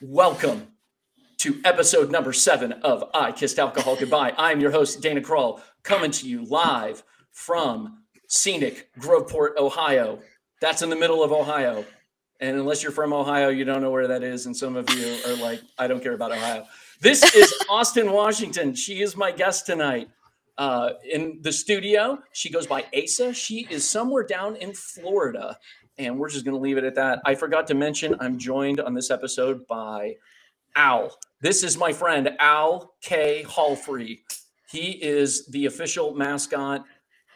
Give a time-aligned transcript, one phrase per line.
[0.00, 0.68] Welcome
[1.38, 4.32] to episode number seven of I Kissed Alcohol Goodbye.
[4.38, 10.20] I'm your host, Dana Kroll, coming to you live from scenic Groveport, Ohio.
[10.60, 11.84] That's in the middle of Ohio.
[12.38, 14.46] And unless you're from Ohio, you don't know where that is.
[14.46, 16.64] And some of you are like, I don't care about Ohio.
[17.00, 18.76] This is Austen Washington.
[18.76, 20.08] She is my guest tonight
[20.58, 22.20] uh, in the studio.
[22.32, 23.34] She goes by Asa.
[23.34, 25.58] She is somewhere down in Florida.
[25.98, 27.20] And we're just going to leave it at that.
[27.24, 30.14] I forgot to mention I'm joined on this episode by
[30.76, 31.16] Owl.
[31.40, 33.44] This is my friend Owl K.
[33.44, 34.20] Hawlfree.
[34.70, 36.84] He is the official mascot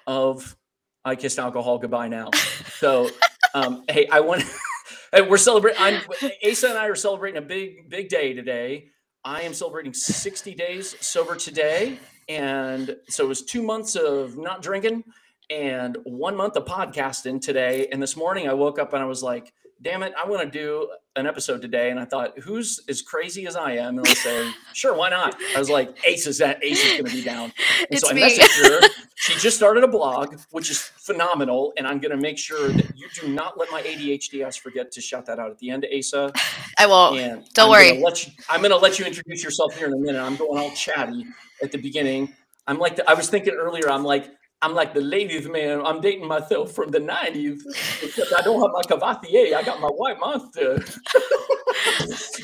[0.06, 0.56] of
[1.04, 2.30] I Kissed Alcohol Goodbye Now.
[2.78, 3.10] So,
[3.54, 4.44] um, hey, I want.
[5.28, 5.80] we're celebrating.
[5.80, 6.00] I'm
[6.48, 8.90] Asa and I are celebrating a big, big day today.
[9.24, 14.62] I am celebrating 60 days sober today, and so it was two months of not
[14.62, 15.04] drinking
[15.52, 17.86] and one month of podcasting today.
[17.92, 19.52] And this morning I woke up and I was like,
[19.82, 21.90] damn it, I want to do an episode today.
[21.90, 23.98] And I thought, who's as crazy as I am?
[23.98, 25.34] And I say, sure, why not?
[25.54, 27.52] I was like, Ace is that Ace is going to be down.
[27.80, 28.22] And It's so I me.
[28.22, 28.88] messaged her.
[29.16, 31.72] She just started a blog, which is phenomenal.
[31.76, 34.90] And I'm going to make sure that you do not let my ADHD ass forget
[34.90, 36.32] to shout that out at the end, Asa.
[36.78, 37.20] I won't.
[37.20, 37.92] And don't I'm worry.
[37.92, 40.20] Gonna let you, I'm going to let you introduce yourself here in a minute.
[40.20, 41.24] I'm going all chatty
[41.62, 42.34] at the beginning.
[42.66, 44.28] I'm like, the, I was thinking earlier, I'm like,
[44.62, 45.84] I'm like the ladies' man.
[45.84, 47.62] I'm dating myself from the 90s,
[48.02, 49.56] except I don't have my Courvoisier.
[49.56, 50.80] I got my white monster.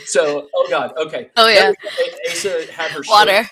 [0.06, 1.30] so, oh God, okay.
[1.36, 1.72] Oh, yeah.
[2.30, 3.08] Asa had her shirt.
[3.08, 3.48] Water.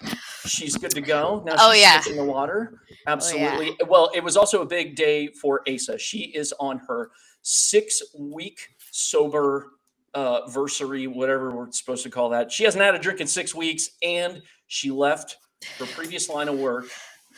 [0.47, 1.42] She's good to go.
[1.47, 2.03] Now Oh, yeah.
[2.08, 2.81] in the water.
[2.89, 2.97] yeah.
[3.06, 3.77] Absolutely.
[3.89, 5.98] Well, it was also a big day for Asa.
[5.98, 7.11] She is on her
[7.42, 9.69] six week sober
[10.14, 12.51] uh versary, whatever we're supposed to call that.
[12.51, 15.36] She hasn't had a drink in six weeks, and she left
[15.78, 16.86] her previous line of work,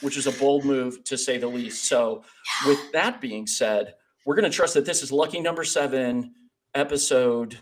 [0.00, 1.84] which is a bold move to say the least.
[1.84, 2.24] So,
[2.66, 6.34] with that being said, we're going to trust that this is lucky number seven
[6.74, 7.58] episode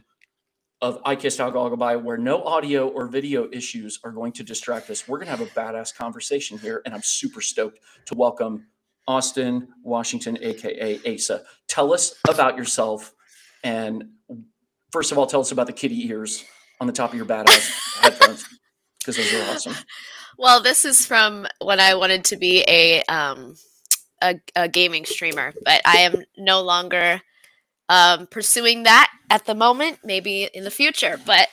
[0.83, 4.91] of I Kissed Alcohol Goodbye, where no audio or video issues are going to distract
[4.91, 5.09] us.
[5.09, 8.67] We're going to have a badass conversation here, and I'm super stoked to welcome
[9.09, 11.45] Austen Washington, aka Asa.
[11.69, 13.15] Tell us about yourself,
[13.65, 14.11] and
[14.93, 16.45] first of all, tell us about the kitty ears
[16.81, 18.45] on the top of your badass headphones
[18.99, 19.75] because those are awesome.
[20.37, 23.57] Well, this is from when I wanted to be a um
[24.23, 27.23] a, a gaming streamer, but I am no longer
[27.89, 30.01] um pursuing that at the moment.
[30.05, 31.49] Maybe in the future, but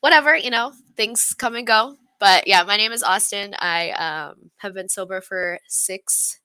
[0.00, 0.36] whatever.
[0.36, 1.96] You know, things come and go.
[2.20, 3.54] But yeah, my name is Austen.
[3.58, 6.40] I um have been sober for six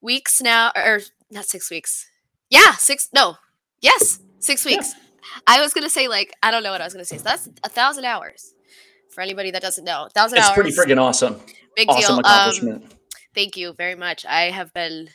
[0.00, 2.06] weeks now, or not six weeks.
[2.50, 3.08] Yeah, six.
[3.14, 3.36] No,
[3.80, 4.76] yes, six Yeah.
[4.76, 4.94] weeks.
[5.46, 7.18] I was gonna say like I don't know what I was gonna say.
[7.18, 8.54] So that's a thousand hours.
[9.16, 10.54] For anybody that doesn't know, thousand It's hours.
[10.54, 11.40] pretty friggin' awesome.
[11.74, 12.12] big Awesome deal.
[12.16, 12.94] Um, accomplishment.
[13.34, 14.26] thank you very much.
[14.26, 15.08] I have been,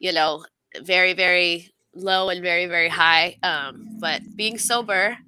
[0.00, 0.44] you know,
[0.82, 3.36] very, very low and very, very high.
[3.44, 5.18] Um, but being sober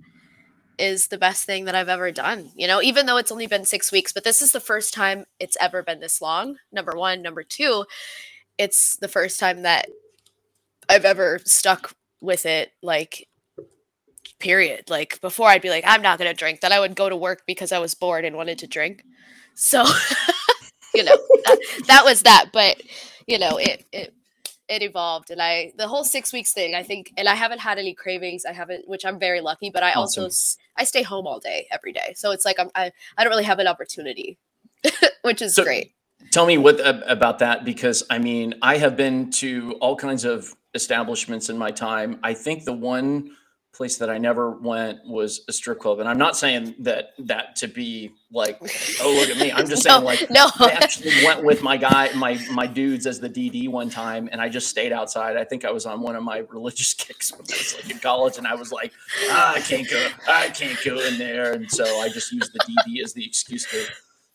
[0.76, 2.50] is the best thing that I've ever done.
[2.56, 5.26] You know, even though it's only been six weeks, but this is the first time
[5.38, 6.56] it's ever been this long.
[6.72, 7.22] Number one.
[7.22, 7.84] Number two,
[8.58, 9.86] it's the first time that
[10.88, 12.72] I've ever stuck with it.
[12.82, 13.28] Like,
[14.44, 14.90] period.
[14.90, 16.60] Like before, I'd be like, I'm not gonna drink.
[16.60, 19.02] Then I would go to work because I was bored and wanted to drink.
[19.54, 19.82] So,
[20.94, 22.50] you know, that, that was that.
[22.52, 22.80] But
[23.26, 24.14] you know, it it
[24.68, 26.74] it evolved, and I the whole six weeks thing.
[26.74, 28.44] I think, and I haven't had any cravings.
[28.44, 29.70] I haven't, which I'm very lucky.
[29.70, 30.28] But I also
[30.76, 33.44] I stay home all day every day, so it's like I'm I, I don't really
[33.44, 34.38] have an opportunity,
[35.22, 35.92] which is So- great.
[36.30, 40.24] Tell me what ab- about that because I mean I have been to all kinds
[40.24, 42.18] of establishments in my time.
[42.24, 43.30] I think the one
[43.74, 47.56] place that I never went was a strip club, and I'm not saying that that
[47.56, 48.58] to be like,
[49.00, 49.52] oh look at me.
[49.52, 50.48] I'm just saying like no.
[50.58, 54.40] I actually went with my guy, my my dudes as the DD one time, and
[54.40, 55.36] I just stayed outside.
[55.36, 57.98] I think I was on one of my religious kicks when I was like in
[57.98, 58.92] college, and I was like,
[59.28, 62.60] ah, I can't go, I can't go in there, and so I just used the
[62.60, 63.84] DD as the excuse to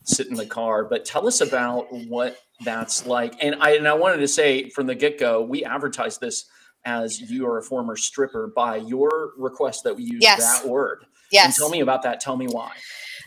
[0.04, 0.84] sit in the car.
[0.84, 3.36] But tell us about what that's like.
[3.42, 6.46] And I and I wanted to say from the get go, we advertised this
[6.86, 10.62] as you are a former stripper by your request that we use Yes.
[10.62, 11.04] that word.
[11.04, 11.58] And Yes.
[11.58, 12.20] tell me about that.
[12.20, 12.72] Tell me why.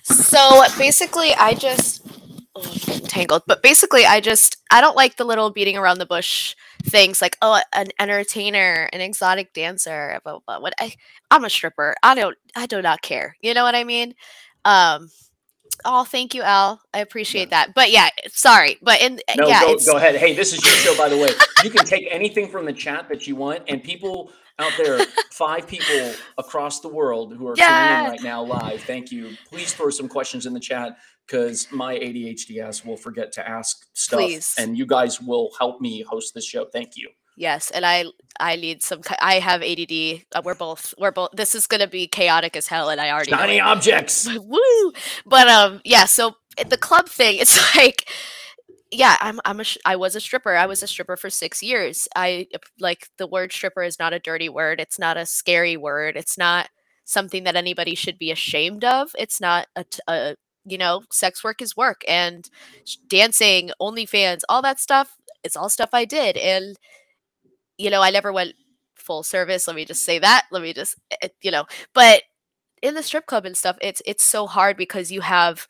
[0.04, 2.02] So basically, I just
[2.56, 2.60] oh,
[3.08, 3.42] tangled.
[3.46, 6.54] But basically, I just I don't like the little beating around the bush
[6.84, 10.20] things like oh an entertainer, an exotic dancer.
[10.24, 10.60] Blah, blah, blah.
[10.60, 10.94] What I
[11.30, 11.94] I'm a stripper.
[12.02, 13.36] I don't I do not care.
[13.40, 14.14] You know what I mean?
[14.64, 15.10] Um.
[15.84, 16.80] Oh, thank you, Owl.
[16.94, 17.74] I appreciate that.
[17.74, 18.78] But yeah, sorry.
[18.82, 20.16] But in uh, No, yeah, go, it's, go ahead.
[20.16, 21.30] Hey, this is your show, by the way.
[21.64, 25.00] You can take anything from the chat that you want, and people out there,
[25.32, 28.80] five people across the world who are tuning in right now live.
[28.82, 29.36] Thank you.
[29.48, 30.96] Please throw some questions in the chat
[31.26, 34.54] because my ADHD ass will forget to ask stuff, Please.
[34.58, 36.66] and you guys will help me host this show.
[36.66, 37.08] Thank you.
[37.36, 38.04] Yes, and I
[38.38, 39.00] I need some.
[39.20, 40.24] I have ADD.
[40.34, 41.30] Uh, we're both we're both.
[41.32, 44.28] This is gonna be chaotic as hell, and I already shiny objects.
[44.38, 44.92] Woo!
[45.24, 46.04] But um, yeah.
[46.04, 46.36] So
[46.68, 48.08] the club thing, it's like,
[48.90, 50.54] yeah, I'm I'm a I was a stripper.
[50.54, 52.06] I was a stripper for six years.
[52.14, 52.48] I
[52.78, 54.80] like the word stripper is not a dirty word.
[54.80, 56.16] It's not a scary word.
[56.16, 56.68] It's not
[57.04, 59.10] something that anybody should be ashamed of.
[59.18, 62.48] It's not a, a you know, sex work is work and
[63.08, 65.16] dancing, OnlyFans, all that stuff.
[65.42, 66.36] It's all stuff I did.
[66.36, 66.76] And,
[67.78, 68.54] you know, I never went
[68.94, 69.66] full service.
[69.66, 70.46] Let me just say that.
[70.50, 71.64] Let me just, eh, eh, you know,
[71.94, 72.22] but
[72.82, 75.66] in the strip club and stuff, it's, it's so hard because you have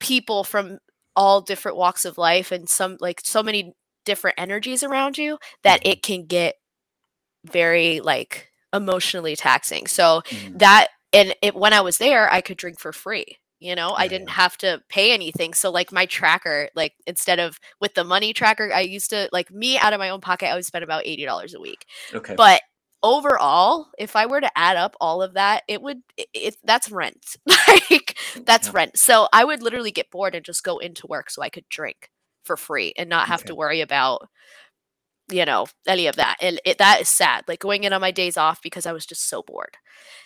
[0.00, 0.78] people from
[1.14, 3.74] all different walks of life and some, like, so many
[4.04, 5.90] different energies around you that mm-hmm.
[5.90, 6.54] it can get
[7.44, 9.86] very, like, emotionally taxing.
[9.86, 10.58] So mm.
[10.58, 14.08] that, and it, when I was there, I could drink for free you know i
[14.08, 18.32] didn't have to pay anything so like my tracker like instead of with the money
[18.32, 21.04] tracker i used to like me out of my own pocket i would spend about
[21.04, 21.86] $80 a week.
[22.12, 22.34] Okay.
[22.34, 22.62] But
[23.04, 26.90] overall if i were to add up all of that it would it, it that's
[26.90, 27.36] rent.
[27.90, 28.72] Like that's yeah.
[28.74, 28.98] rent.
[28.98, 32.10] So i would literally get bored and just go into work so i could drink
[32.44, 33.48] for free and not have okay.
[33.48, 34.28] to worry about
[35.30, 38.10] you know any of that and it, that is sad like going in on my
[38.10, 39.76] days off because i was just so bored.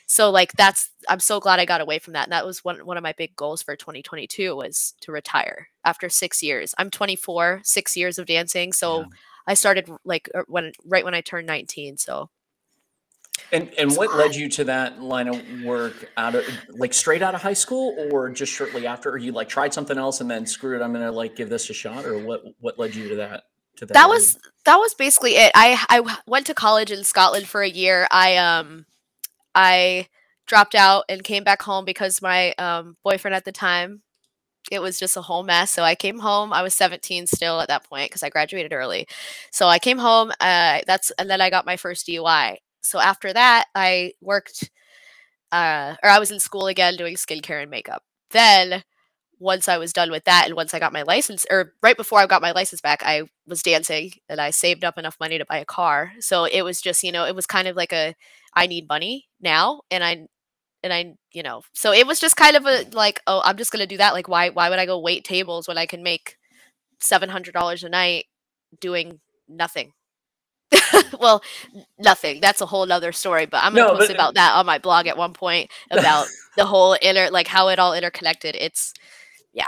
[0.08, 2.78] So like that's i'm so glad i got away from that and that was one,
[2.86, 6.74] one of my big goals for 2022 was to retire after six years.
[6.78, 9.06] I'm 24 six years of dancing so yeah.
[9.48, 12.30] i started like er, when right when i turned 19 so.
[13.52, 17.34] And and what led you to that line of work out of like straight out
[17.34, 20.46] of high school or just shortly after or you like tried something else and then
[20.46, 23.16] screw it i'm gonna like give this a shot or what what led you to
[23.16, 23.44] that
[23.80, 25.52] that, that was that was basically it.
[25.54, 28.06] I I went to college in Scotland for a year.
[28.10, 28.86] I um
[29.54, 30.08] I
[30.46, 34.02] dropped out and came back home because my um, boyfriend at the time
[34.70, 35.70] it was just a whole mess.
[35.70, 36.52] So I came home.
[36.52, 39.06] I was 17 still at that point because I graduated early.
[39.52, 40.32] So I came home.
[40.40, 42.58] Uh, that's and then I got my first DUI.
[42.82, 44.70] So after that, I worked,
[45.52, 48.02] uh, or I was in school again doing skincare and makeup.
[48.30, 48.82] Then
[49.38, 52.18] once I was done with that and once I got my license or right before
[52.18, 55.44] I got my license back, I was dancing and I saved up enough money to
[55.44, 56.12] buy a car.
[56.20, 58.14] So it was just, you know, it was kind of like a
[58.54, 60.26] I need money now and I
[60.82, 63.72] and I, you know, so it was just kind of a like, oh, I'm just
[63.72, 64.14] going to do that.
[64.14, 66.36] Like why why would I go wait tables when I can make
[67.02, 68.26] $700 a night
[68.80, 69.92] doing nothing?
[71.20, 71.42] well,
[71.98, 72.40] nothing.
[72.40, 74.66] That's a whole other story, but I'm gonna no, post but, uh, about that on
[74.66, 78.56] my blog at one point about the whole inner like how it all interconnected.
[78.58, 78.92] It's
[79.56, 79.66] yeah.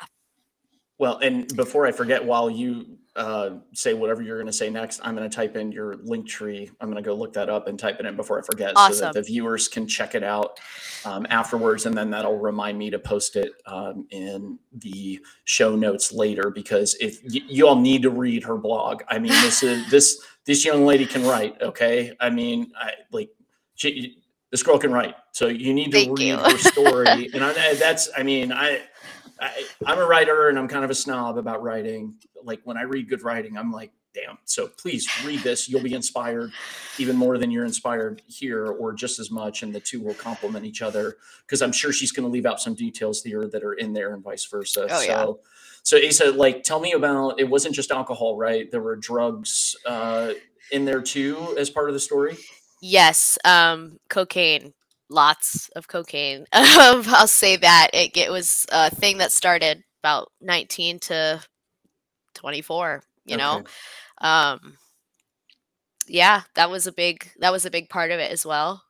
[0.99, 5.01] Well, and before I forget, while you uh, say whatever you're going to say next,
[5.03, 6.71] I'm going to type in your link tree.
[6.81, 8.95] I'm going to go look that up and type it in before I forget, awesome.
[8.95, 10.61] so that the viewers can check it out
[11.05, 16.13] um, afterwards, and then that'll remind me to post it um, in the show notes
[16.13, 16.51] later.
[16.51, 20.21] Because if y- you all need to read her blog, I mean, this is this
[20.45, 21.61] this young lady can write.
[21.63, 23.31] Okay, I mean, I like
[23.75, 27.31] she, this girl can write, so you need to Thank read her story.
[27.35, 28.81] and I, that's, I mean, I
[29.41, 32.15] I, am a writer and I'm kind of a snob about writing.
[32.43, 34.39] Like when I read good writing, I'm like, damn.
[34.45, 35.69] So please read this.
[35.69, 36.51] You'll be inspired
[36.99, 39.63] even more than you're inspired here, or just as much.
[39.63, 42.61] And the two will complement each other because I'm sure she's going to leave out
[42.61, 44.87] some details here that are in there and vice versa.
[44.91, 45.27] Oh, so, yeah.
[45.83, 47.49] so Asa, like, tell me about it.
[47.49, 48.71] Wasn't just alcohol, right?
[48.71, 50.33] There were drugs uh,
[50.73, 52.37] in there too as part of the story.
[52.81, 54.73] Yes, um, cocaine
[55.09, 56.47] lots of cocaine.
[56.55, 61.41] Um, I'll say that it, it was a thing that started about 19 to
[62.35, 63.43] 24, you okay.
[63.43, 63.65] know?
[64.21, 64.77] Um,
[66.07, 68.83] yeah, that was a big, that was a big part of it as well.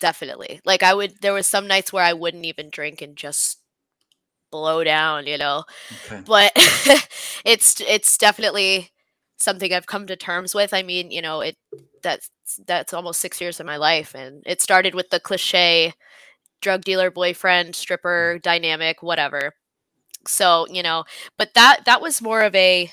[0.00, 0.60] Definitely.
[0.64, 3.58] Like I would, there was some nights where I wouldn't even drink and just
[4.50, 5.64] blow down, you know,
[6.06, 6.22] okay.
[6.26, 6.52] but
[7.44, 8.91] it's, it's definitely
[9.42, 10.74] something I've come to terms with.
[10.74, 11.56] I mean, you know, it,
[12.02, 12.30] that's
[12.66, 15.94] that's almost six years of my life, and it started with the cliche
[16.62, 19.54] drug dealer boyfriend stripper dynamic, whatever.
[20.26, 21.04] So you know,
[21.38, 22.90] but that that was more of a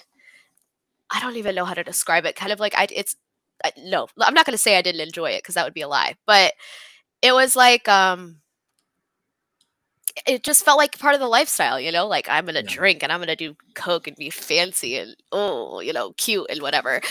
[1.11, 2.35] I don't even know how to describe it.
[2.35, 3.15] Kind of like I it's
[3.63, 5.81] I, no, I'm not going to say I didn't enjoy it because that would be
[5.81, 6.53] a lie, but
[7.21, 8.37] it was like um
[10.27, 12.69] it just felt like part of the lifestyle, you know, like I'm gonna yeah.
[12.69, 16.61] drink and I'm gonna do coke and be fancy and oh, you know, cute and
[16.61, 17.01] whatever.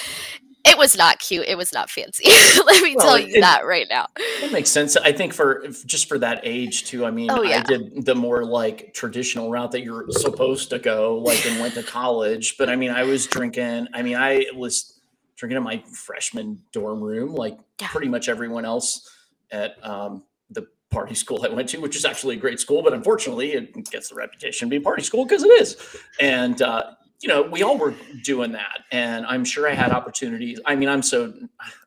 [0.65, 1.47] It was not cute.
[1.49, 2.25] It was not fancy.
[2.67, 4.07] Let me well, tell you it, that right now.
[4.17, 4.97] It makes sense.
[4.97, 7.07] I think for just for that age too.
[7.07, 7.61] I mean, oh, yeah.
[7.61, 11.75] I did the more like traditional route that you're supposed to go, like and went
[11.75, 12.57] to college.
[12.59, 13.89] But I mean, I was drinking.
[13.95, 15.01] I mean, I was
[15.37, 17.89] drinking in my freshman dorm room, like yeah.
[17.89, 19.09] pretty much everyone else
[19.51, 22.93] at um, the party school I went to, which is actually a great school, but
[22.93, 25.77] unfortunately, it gets the reputation of being party school because it is.
[26.21, 30.61] And uh, you know, we all were doing that, and I'm sure I had opportunities.
[30.65, 31.33] I mean, I'm so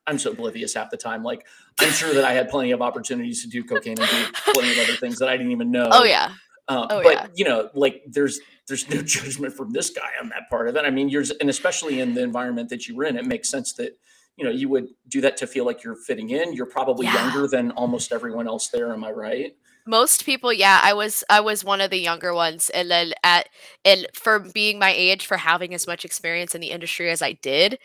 [0.08, 1.24] I'm so oblivious half the time.
[1.24, 1.46] Like,
[1.79, 4.79] I'm sure that I had plenty of opportunities to do cocaine and do plenty of
[4.79, 5.88] other things that I didn't even know.
[5.91, 6.34] Oh yeah.
[6.67, 7.27] Uh, Oh, but yeah.
[7.36, 10.86] you know, like there's there's no judgment from this guy on that part of it.
[10.86, 13.74] I mean, you're and especially in the environment that you were in, it makes sense
[13.74, 13.98] that
[14.41, 16.53] you know you would do that to feel like you're fitting in.
[16.53, 17.24] You're probably Yeah.
[17.24, 18.91] younger than almost everyone else there.
[18.91, 19.55] Am I right?
[19.88, 23.50] most people yeah i was i was one of the younger ones and then at
[23.83, 27.31] and for being my age for having as much experience in the industry as i
[27.41, 27.79] did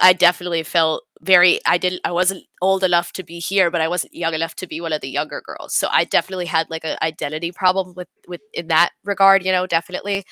[0.00, 3.88] i definitely felt very i didn't i wasn't old enough to be here but i
[3.88, 6.84] wasn't young enough to be one of the younger girls so i definitely had like
[6.84, 10.24] an identity problem with with in that regard you know definitely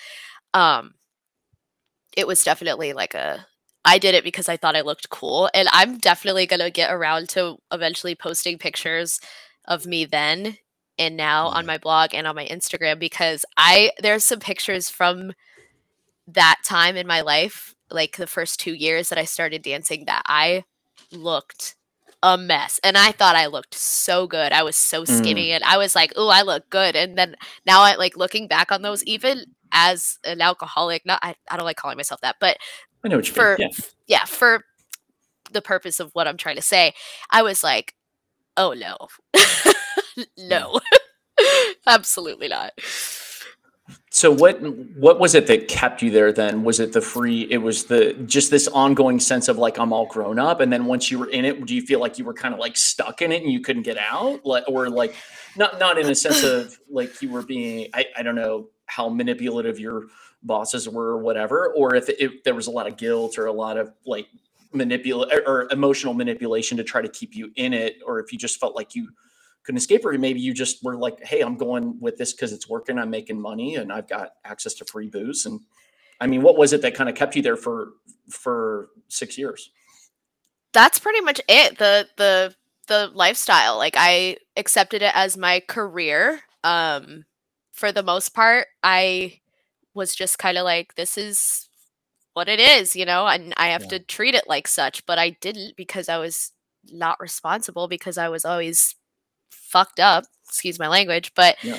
[0.54, 0.94] um
[2.16, 3.46] it was definitely like a
[3.84, 5.50] I did it because I thought I looked cool.
[5.54, 9.20] And I'm definitely going to get around to eventually posting pictures
[9.66, 10.58] of me then
[10.98, 11.66] and now on Mhm.
[11.68, 15.32] my blog and on my Instagram because I there's some pictures from
[16.26, 20.22] that time in my life, like the first 2 years that I started dancing that
[20.26, 20.64] I
[21.10, 21.74] looked
[22.22, 22.78] a mess.
[22.84, 24.52] And I thought I looked so good.
[24.52, 27.36] I was so skinny and I was like, "Oh, I look good." And then
[27.66, 31.66] now I like looking back on those even as an alcoholic, not I, I don't
[31.66, 32.58] like calling myself that, but
[33.04, 33.68] I know what you for mean.
[33.70, 33.84] Yeah.
[34.06, 34.64] yeah, for
[35.52, 36.94] the purpose of what I'm trying to say,
[37.30, 37.94] I was like,
[38.56, 38.96] oh no.
[40.38, 40.80] no.
[41.86, 42.72] Absolutely not.
[44.10, 44.60] So what
[44.96, 46.62] what was it that kept you there then?
[46.64, 50.06] Was it the free it was the just this ongoing sense of like I'm all
[50.06, 52.34] grown up and then once you were in it do you feel like you were
[52.34, 55.14] kind of like stuck in it and you couldn't get out like or like
[55.56, 59.08] not not in a sense of like you were being I, I don't know how
[59.08, 60.04] manipulative your
[60.42, 63.52] bosses were or whatever or if, if there was a lot of guilt or a
[63.52, 64.26] lot of like
[64.72, 68.58] manipulate or emotional manipulation to try to keep you in it or if you just
[68.58, 69.08] felt like you
[69.64, 72.68] couldn't escape or maybe you just were like hey i'm going with this because it's
[72.68, 75.60] working i'm making money and i've got access to free booze and
[76.20, 77.90] i mean what was it that kind of kept you there for
[78.30, 79.70] for six years
[80.72, 81.78] That's pretty much it.
[81.78, 82.54] The the
[82.88, 83.78] the lifestyle.
[83.78, 86.40] Like I accepted it as my career.
[86.64, 87.24] Um
[87.72, 89.40] for the most part, I
[89.94, 91.68] was just kind of like this is
[92.34, 93.88] what it is, you know, and I have Yeah.
[93.88, 96.52] to treat it like such, but I didn't because I was
[96.90, 98.94] not responsible because I was always
[99.50, 101.76] fucked up, excuse my language, but Yeah.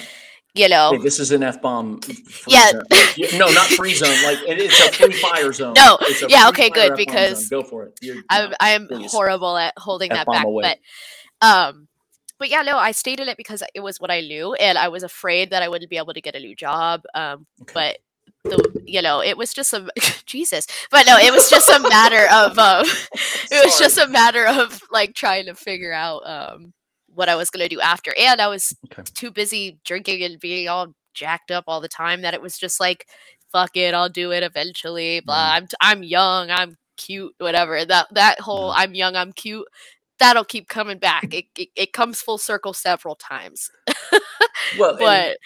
[0.54, 2.54] you know, hey, this is an f-bomb free.
[2.54, 2.72] Yeah.
[2.92, 5.98] Like, no not free zone like it, it's a free fire zone No,
[6.30, 7.62] yeah, okay, good, F-bomb because zone.
[7.62, 9.12] go for it You're, I'm no, I'm please.
[9.12, 10.64] horrible at holding that F-bomb back, away.
[11.42, 11.88] but um
[12.40, 14.90] but yeah, no, I stayed in it because it was what I knew and I
[14.90, 17.04] was afraid that I wouldn't be able to get a new job.
[17.16, 17.74] Um Okay.
[17.74, 17.98] but
[18.44, 19.88] the you know, it was just a
[20.26, 20.68] Jesus.
[20.92, 22.86] But no, it was just a matter of um
[23.52, 26.74] it was just a matter of like trying to figure out um
[27.14, 29.04] what I was going to do after and I was Okay.
[29.14, 32.80] too busy drinking and being all jacked up all the time that it was just
[32.80, 33.08] like
[33.52, 35.20] fuck it, I'll do it eventually.
[35.20, 35.36] Blah.
[35.52, 35.56] Mm.
[35.56, 37.86] I'm t- I'm young, I'm cute, whatever.
[37.86, 38.78] That that whole Yeah.
[38.84, 39.68] I'm young, I'm cute.
[40.20, 41.34] That'll keep coming back.
[41.34, 43.70] It, it it comes full circle several times.
[44.80, 45.38] well and- But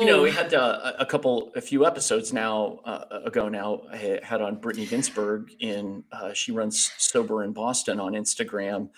[0.00, 3.48] You know, we had uh, a couple, a few episodes now uh, ago.
[3.48, 6.02] Now I had on Brittany Ginsburg in.
[6.10, 8.88] Uh, she runs Sober in Boston on Instagram,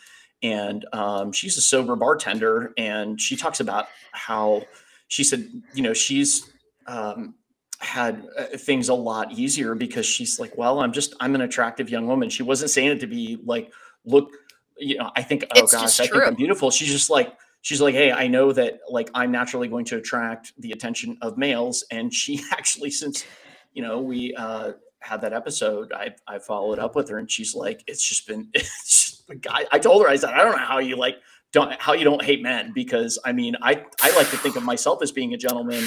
[0.42, 2.72] and um, she's a sober bartender.
[2.78, 4.62] And she talks about how
[5.08, 6.50] she said, you know, she's
[6.86, 7.34] um,
[7.78, 11.90] had uh, things a lot easier because she's like, well, I'm just, I'm an attractive
[11.90, 12.30] young woman.
[12.30, 13.70] She wasn't saying it to be like,
[14.06, 14.30] look,
[14.78, 16.70] you know, I think, oh It's gosh, I think I'm beautiful.
[16.70, 20.52] She's just like, she's like, hey, I know that like I'm naturally going to attract
[20.56, 21.84] the attention of males.
[21.90, 23.24] And she actually, since,
[23.72, 27.56] you know, we uh, had that episode, I, I followed up with her and she's
[27.56, 30.64] like, it's just been, it's just, guy, I told her, I said, I don't know
[30.64, 31.16] how you like,
[31.56, 34.62] don't, how you don't hate men because I mean, I, I like to think of
[34.62, 35.82] myself as being a gentleman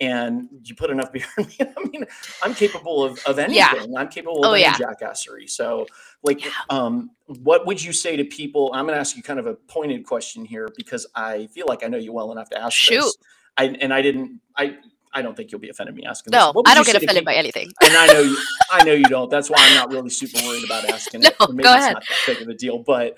[0.00, 1.56] and you put enough beer in me.
[1.60, 2.04] I mean,
[2.42, 3.56] I'm capable of, of anything.
[3.56, 3.84] Yeah.
[4.00, 4.74] I'm capable of Oh, yeah.
[4.74, 5.48] jackassery.
[5.48, 5.86] So
[6.22, 6.50] like, Yeah.
[6.70, 8.70] um, what would you say to people?
[8.74, 11.84] I'm going to ask you kind of a pointed question here because I feel like
[11.84, 13.00] I know you well enough to ask Shoot.
[13.02, 13.16] this.
[13.58, 14.76] I, and I didn't, I,
[15.12, 17.68] I don't think you'll be offended me asking no, I don't get offended by anything.
[17.82, 18.36] and I know you,
[18.70, 19.28] I know you don't.
[19.28, 21.34] That's why I'm not really super worried about asking it.
[21.40, 21.94] No, Or maybe go it's ahead.
[21.94, 22.78] not that big of a deal.
[22.78, 23.16] But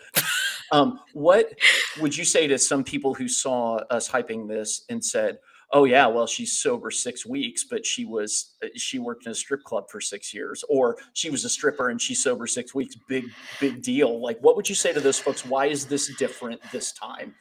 [0.73, 1.52] um, what
[2.00, 5.38] would you say to some people who saw us hyping this and said,
[5.71, 9.35] "Oh yeah, well she's sober six weeks, but she was uh, she worked in a
[9.35, 12.97] strip club for six years, or she was a stripper and she's sober six weeks.
[13.07, 13.26] Big
[13.61, 15.45] big deal." Like, what would you say to those folks?
[15.45, 17.35] Why is this different this time?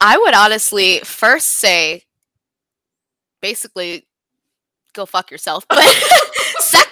[0.00, 2.04] I would honestly first say
[3.42, 4.06] basically
[4.92, 5.66] go fuck yourself.
[5.68, 5.78] But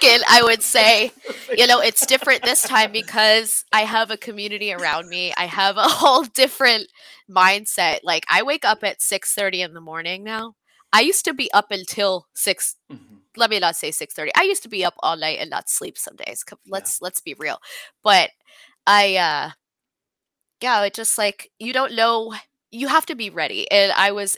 [0.01, 1.13] second, I would say,
[1.55, 5.33] you know, it's different this time because I have a community around me.
[5.37, 6.89] I have a whole different
[7.31, 8.01] mindset.
[8.03, 10.55] Like I wake up at 6:30 in the morning now.
[10.93, 13.21] I used to be up until 6 Mhm.
[13.37, 14.33] let me not say 6:30.
[14.37, 16.45] I used to be up all night and not sleep some days.
[16.69, 17.59] Let's let's be real.
[18.03, 18.31] But
[18.87, 19.51] I uh
[20.61, 22.35] yeah, it just like you don't know
[22.71, 23.71] you have to be ready.
[23.71, 24.37] And I was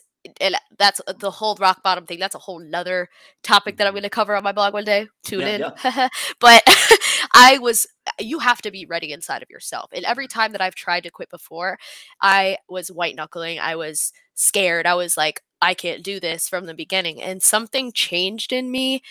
[0.78, 2.18] that's uh, the whole rock bottom thing.
[2.18, 3.08] That's a whole nother
[3.42, 3.94] topic that I'm Mhm.
[3.94, 5.08] going to cover on my blog one day.
[5.24, 5.72] Tune Yeah, in.
[6.40, 6.62] but
[7.34, 7.86] I was,
[8.20, 9.90] you have to be ready inside of yourself.
[9.92, 11.78] And every time that I've tried to quit before,
[12.20, 13.58] I was white knuckling.
[13.60, 14.86] I was scared.
[14.86, 17.20] I was like, I can't do this from the beginning.
[17.22, 19.02] And something changed in me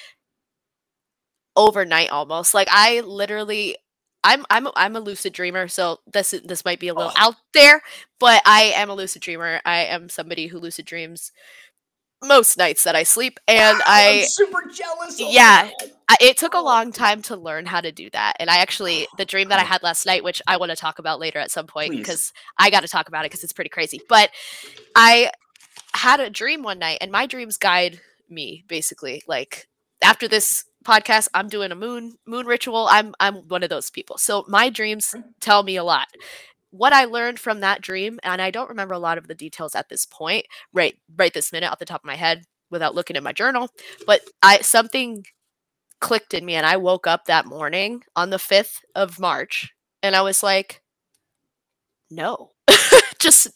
[1.56, 2.54] overnight almost.
[2.54, 3.76] Like I literally
[4.24, 7.24] I'm I'm I'm a lucid dreamer, so this this might be a little Oh.
[7.28, 7.82] out there,
[8.20, 9.62] but I am a lucid dreamer.
[9.66, 11.32] I am somebody who lucid dreams
[12.24, 15.18] most nights that I sleep, and Wow, I, I'm super jealous.
[15.22, 15.70] Oh Yeah.
[16.10, 16.64] I it took a Oh.
[16.64, 18.34] long time to learn how to do that.
[18.40, 19.66] And I actually the dream that I oh.
[19.66, 22.70] had last night, which I want to talk about later at some point because I
[22.72, 24.02] got to talk about it because it's pretty crazy.
[24.10, 24.32] But
[24.96, 25.32] I
[25.94, 29.24] had a dream one night, and my dreams guide me basically.
[29.28, 29.68] Like
[30.04, 32.88] after this podcast, I'm doing a moon moon ritual.
[32.89, 34.17] I'm I'm one of those people.
[34.17, 35.24] So my dreams mm.
[35.41, 36.08] tell me a lot.
[36.72, 39.75] What I learned from that dream, and I don't remember a lot of the details
[39.75, 43.17] at this point, right right this minute off the top of my head without looking
[43.17, 43.70] at my journal,
[44.06, 45.25] but I something
[46.00, 50.15] clicked in me and I woke up that morning on the 5th of March and
[50.15, 50.82] I was like
[52.10, 52.51] no.
[53.20, 53.50] Just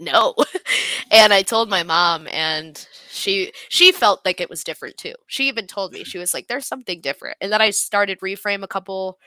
[0.00, 0.34] no.
[1.12, 5.14] and I told my mom and she she felt like it was different too.
[5.26, 7.36] She even told me she was like there's something different.
[7.40, 9.18] And then I started reframe a couple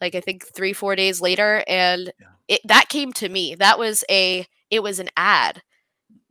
[0.00, 2.26] like I think 3 4 days later and Yeah.
[2.48, 3.54] it that came to me.
[3.56, 5.62] That was a it was an ad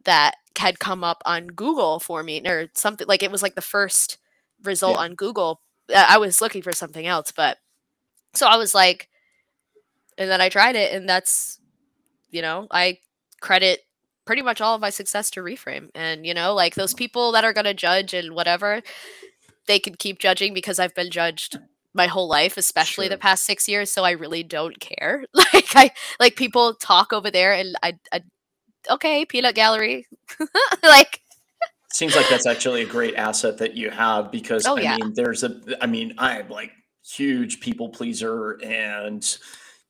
[0.05, 3.62] that had come up on Google for me or something like it was like the
[3.62, 4.17] first
[4.63, 5.03] result Yeah.
[5.03, 5.62] on Google.
[5.93, 7.58] Uh, I was looking for something else, but
[8.36, 9.10] so I was like
[10.17, 11.60] and then I tried it and that's
[12.31, 13.00] you know, I
[13.41, 13.81] credit
[14.25, 17.43] pretty much all of my success to reframe and you know, like those people that
[17.43, 18.81] are going to judge and whatever
[19.67, 21.60] they can keep judging because I've been judged
[21.93, 25.25] my whole life, especially the past 6 years, so I really don't care.
[25.53, 28.22] Like I like people talk over there and I, I
[28.89, 30.08] okay, peanut gallery.
[30.84, 31.22] like
[31.91, 34.97] Seems like that's actually a great asset that you have because Oh, I yeah.
[34.97, 36.71] mean, there's a, I mean, I'm like
[37.04, 39.38] huge people pleaser and,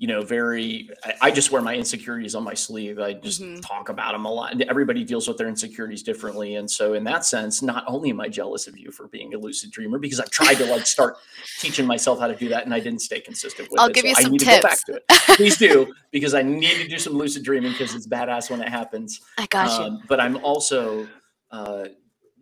[0.01, 2.99] you know, very, I, I just wear my insecurities on my sleeve.
[2.99, 3.61] I just Mhm.
[3.61, 4.59] talk about them a lot.
[4.61, 6.55] Everybody deals with their insecurities differently.
[6.55, 9.37] And so, in that sense, not only am I jealous of you for being a
[9.37, 11.17] lucid dreamer, because I've tried to like start
[11.59, 13.81] teaching myself how to do that and I didn't stay consistent with it.
[13.81, 13.93] I'll it.
[13.93, 14.83] give so you I some need to go back tips.
[14.85, 15.03] to it.
[15.35, 18.69] Please do, because I need to do some lucid dreaming because it's badass when it
[18.69, 19.19] happens.
[19.37, 19.85] I got you.
[19.85, 21.09] Um, but I'm also
[21.51, 21.87] uh,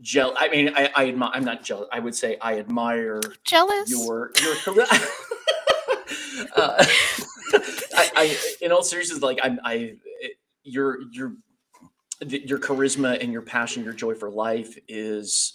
[0.02, 0.38] jealous.
[0.40, 1.90] I mean, I, I admi- I'm not jealous.
[1.92, 3.90] I would say I admire Jealous?
[3.90, 4.86] your your career.
[6.56, 6.86] uh,
[7.98, 9.96] I, I, in all seriousness, like I'm, I,
[10.64, 11.34] your your
[12.22, 15.54] your charisma and your passion, your joy for life is.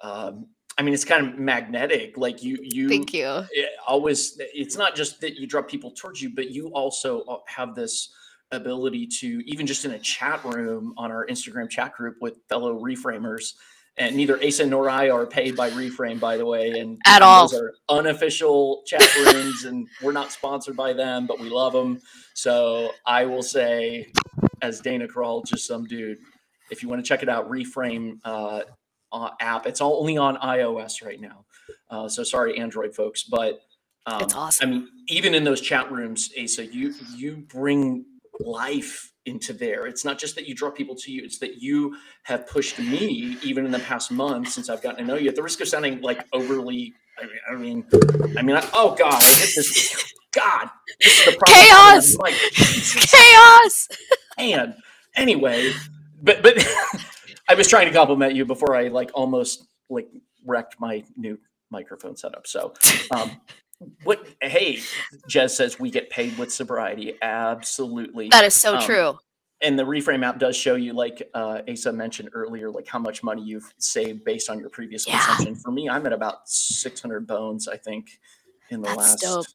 [0.00, 2.16] Um, I mean, it's kind of magnetic.
[2.16, 3.44] Like you, you Thank you.
[3.52, 7.38] it always it's not just that you draw people towards you but you also uh,
[7.46, 8.12] have this
[8.50, 12.78] ability to even just in a chat room on our instagram chat group with fellow
[12.78, 13.54] reframers
[13.96, 17.24] and neither asa nor i are paid by reframe by the way and At and
[17.24, 17.48] all.
[17.48, 22.00] those are unofficial chat rooms and we're not sponsored by them but we love them
[22.34, 24.10] so i will say
[24.62, 26.18] as dana crawl just some dude
[26.70, 28.62] if you want to check it out reframe uh,
[29.12, 31.44] uh, app it's all only on ios right now
[31.90, 33.60] uh, so sorry, Android folks, but
[34.06, 34.68] um, It's awesome.
[34.68, 38.04] I mean, even in those chat rooms, Asa, you you bring
[38.40, 39.86] life into there.
[39.86, 43.36] It's not just that you draw people to you; it's that you have pushed me,
[43.42, 45.28] even in the past month since I've gotten to know you.
[45.28, 48.94] At the risk of sounding like overly, I mean, I mean, I mean, I, oh
[48.94, 50.12] God, I hit this.
[50.32, 50.68] God,
[51.00, 52.56] this is the problem with having a Chaos!
[52.56, 53.88] Jesus Chaos!
[54.36, 54.74] And
[55.16, 55.72] Anyway,
[56.22, 56.54] but but
[57.48, 60.08] I was trying to compliment you before I like almost like
[60.44, 61.38] wrecked my new
[61.70, 62.46] microphone setup.
[62.46, 62.74] So
[63.10, 63.40] um
[64.04, 64.78] what hey,
[65.28, 67.18] Jez says we get paid with sobriety.
[67.22, 68.28] Absolutely.
[68.28, 69.18] That is so Um, true.
[69.60, 73.22] and the reframe app does show you like uh Asa mentioned earlier, like how much
[73.22, 75.18] money you've saved based on your previous Yeah.
[75.18, 75.54] consumption.
[75.56, 78.08] For me, I'm at about 600 bones, I think,
[78.70, 79.46] in the That's last dope.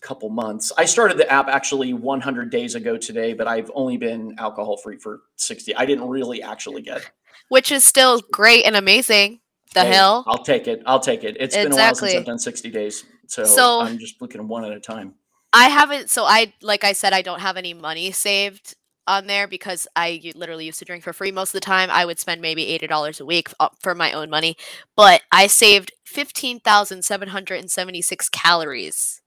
[0.00, 0.70] couple months.
[0.76, 4.98] I started the app actually 100 days ago today, but I've only been alcohol free
[4.98, 5.74] for 60.
[5.76, 7.10] I didn't really actually get.
[7.48, 9.40] Which is still great and amazing.
[9.74, 10.22] The Hey, hell?
[10.26, 10.82] I'll take it.
[10.86, 11.36] I'll take it.
[11.40, 14.64] It's been a while since I've done 60 days, so, So- I'm just looking one
[14.64, 15.14] at a time.
[15.52, 16.10] I haven't.
[16.10, 18.74] So I, like I said, I don't have any money saved
[19.06, 21.90] on there because I literally used to drink for free most of the time.
[21.92, 24.56] I would spend maybe eighty dollars a week for my own money,
[24.96, 29.20] but I saved fifteen thousand seven hundred and seventy-six calories,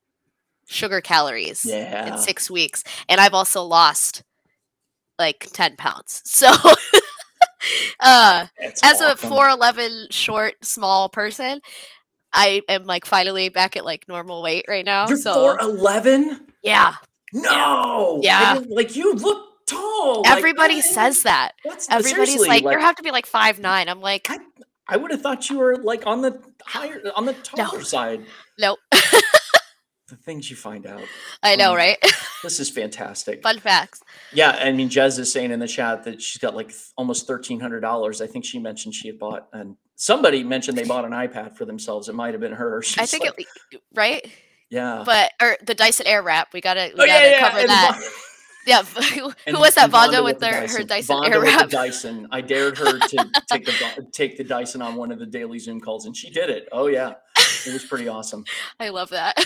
[0.68, 2.08] sugar calories, Yeah.
[2.12, 4.24] in six weeks, and I've also lost
[5.18, 6.22] like ten pounds.
[6.26, 6.52] So,
[8.00, 9.32] uh, That's as awesome.
[9.32, 11.60] a 4'11 short, small person,
[12.34, 15.08] I am like finally back at like normal weight right now.
[15.08, 16.40] You're so 4'11?
[16.64, 16.96] Yeah.
[17.34, 18.20] No.
[18.22, 18.62] Yeah.
[18.68, 20.24] Like you look tall.
[20.26, 21.52] Everybody like, says that.
[21.90, 23.90] Everybody's like, like, you have to be like five nine.
[23.90, 24.40] I'm like, I,
[24.88, 27.84] I, would have thought you were like on the higher, on the taller no.
[27.84, 28.26] side.
[28.58, 28.80] Nope.
[28.92, 31.04] the things you find out.
[31.44, 31.98] I know, um, right?
[32.44, 33.44] this is fantastic.
[33.44, 34.02] Fun facts.
[34.32, 37.60] Yeah, I mean, Jez is saying in the chat that she's got like almost thirteen
[37.60, 38.22] hundred dollars.
[38.22, 41.66] I think she mentioned she had bought, and somebody mentioned they bought an iPad for
[41.66, 42.08] themselves.
[42.08, 42.82] It might have been her.
[42.84, 44.26] She's I think like, it, right.
[44.70, 45.04] Yeah.
[45.06, 47.68] But or the Dyson Airwrap, we gotta we oh, gotta yeah, cover yeah.
[47.68, 48.02] that.
[48.66, 49.90] Yeah, who and, was that?
[49.92, 51.62] Vonda with, with their, her Dyson Vonda Airwrap.
[51.62, 52.28] With the Dyson.
[52.34, 55.80] I dared her to take the take the Dyson on one of the daily Zoom
[55.80, 56.68] calls, and she did it.
[56.74, 57.14] Oh yeah,
[57.66, 58.44] it was pretty awesome.
[58.78, 59.42] I love that.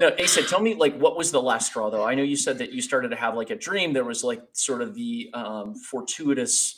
[0.00, 2.02] no, Asa, tell me like what was the last straw though?
[2.02, 3.92] I know you said that you started to have like a dream.
[3.92, 6.74] There was like sort of the um, fortuitous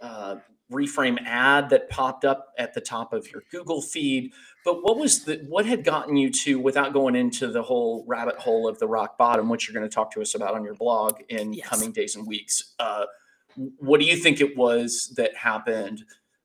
[0.00, 0.36] uh,
[0.70, 4.32] reframe ad that popped up at the top of your Google feed.
[4.64, 8.36] But what was the what had gotten you to, without going into the whole rabbit
[8.36, 10.74] hole of the rock bottom, which you're going to talk to us about on your
[10.74, 11.66] blog in yes.
[11.66, 12.74] coming days and weeks?
[12.78, 13.04] Uh,
[13.78, 16.04] what do you think it was that happened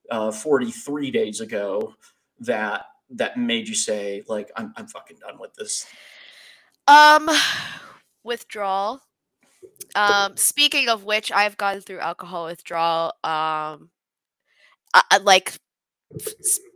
[0.09, 1.93] uh, 43 days ago
[2.39, 5.85] that that made you say like I'm I'm fucking done with this?
[6.87, 7.29] Um,
[8.23, 9.01] withdrawal.
[9.95, 13.13] Um, speaking of which, I've gone through alcohol withdrawal.
[13.23, 13.89] Um,
[14.95, 15.59] I, like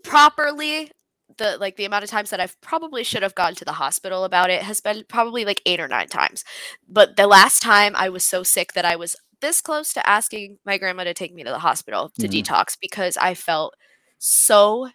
[0.03, 0.91] properly
[1.37, 4.23] the like the amount of times that I've probably should have gone to the hospital
[4.23, 6.43] about it has been probably like 8 or 9 times.
[6.87, 10.57] But the last time I was so sick that I was this close to asking
[10.65, 12.53] my grandma to take me to the hospital to mm-hmm.
[12.53, 13.75] detox because I felt
[14.17, 14.89] so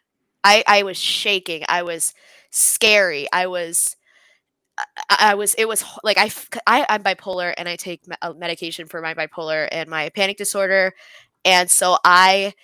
[0.44, 1.64] I I was shaking.
[1.68, 2.12] I was
[2.50, 3.26] scary.
[3.32, 3.96] I was
[5.08, 6.30] I was it was like I,
[6.66, 10.92] I I'm bipolar and I take uh, medication for my bipolar and my panic disorder
[11.44, 12.54] and so I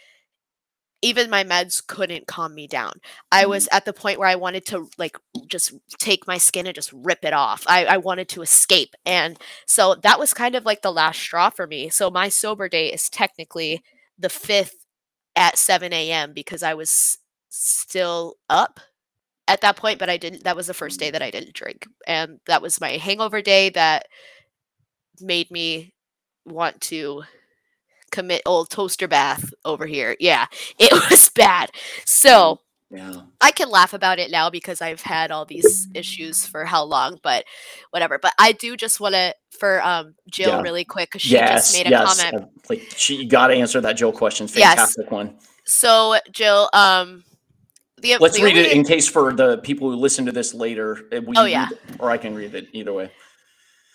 [1.03, 2.93] even my meds couldn't calm me down.
[3.33, 3.77] I was mm-hmm.
[3.77, 7.25] at the point where I wanted to like just take my skin and just rip
[7.25, 7.65] it off.
[7.67, 8.95] I, I wanted to escape.
[9.07, 11.89] And so that was kind of like the last straw for me.
[11.89, 13.83] So my sober day is technically
[14.19, 14.87] the fifth
[15.37, 16.33] at 7 a.m.
[16.33, 18.81] because I was still up
[19.49, 20.45] at that point, but I didn't.
[20.45, 21.87] That was the first day that I didn't drink.
[22.07, 24.07] And that was my hangover day that
[25.21, 25.93] made me
[26.45, 27.25] want to
[28.11, 30.17] commit old toaster bath over here.
[30.21, 30.47] Yeah,
[30.79, 31.71] it was bad.
[32.05, 33.23] So yeah.
[33.41, 37.19] I can laugh about it now because I've had all these issues for how long,
[37.23, 37.45] but
[37.91, 38.19] whatever.
[38.19, 40.63] But I do just want to for um Jill yeah.
[40.63, 42.21] really quick because she yes, just made a yes.
[42.21, 42.51] comment.
[42.69, 44.49] Like she got to answer that Jill question.
[44.49, 45.13] Fantastic yes.
[45.13, 45.39] one.
[45.65, 47.23] So Jill, um,
[47.99, 48.71] the, let's the read only...
[48.71, 50.99] it in case for the people who listen to this later.
[51.13, 51.69] Uh, oh yeah,
[52.01, 53.11] or I can read it either way.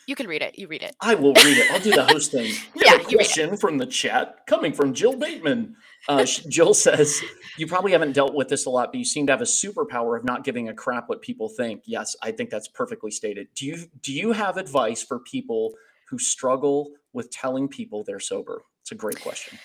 [0.08, 0.58] You can read it.
[0.58, 0.96] You read it.
[1.02, 1.72] I will read it.
[1.72, 2.54] I'll do the host thing.
[2.76, 5.76] Yeah, a question from the chat coming from Jill Bateman.
[6.08, 7.20] Uh, Jill says,
[7.58, 10.18] You probably haven't dealt with this a lot, but you seem to have a superpower
[10.18, 11.82] of not giving a crap what people think.
[11.86, 13.48] Yes, I think that's perfectly stated.
[13.56, 15.74] Do you do you have advice for people
[16.10, 18.62] who struggle with telling people they're sober?
[18.82, 19.58] It's a great question.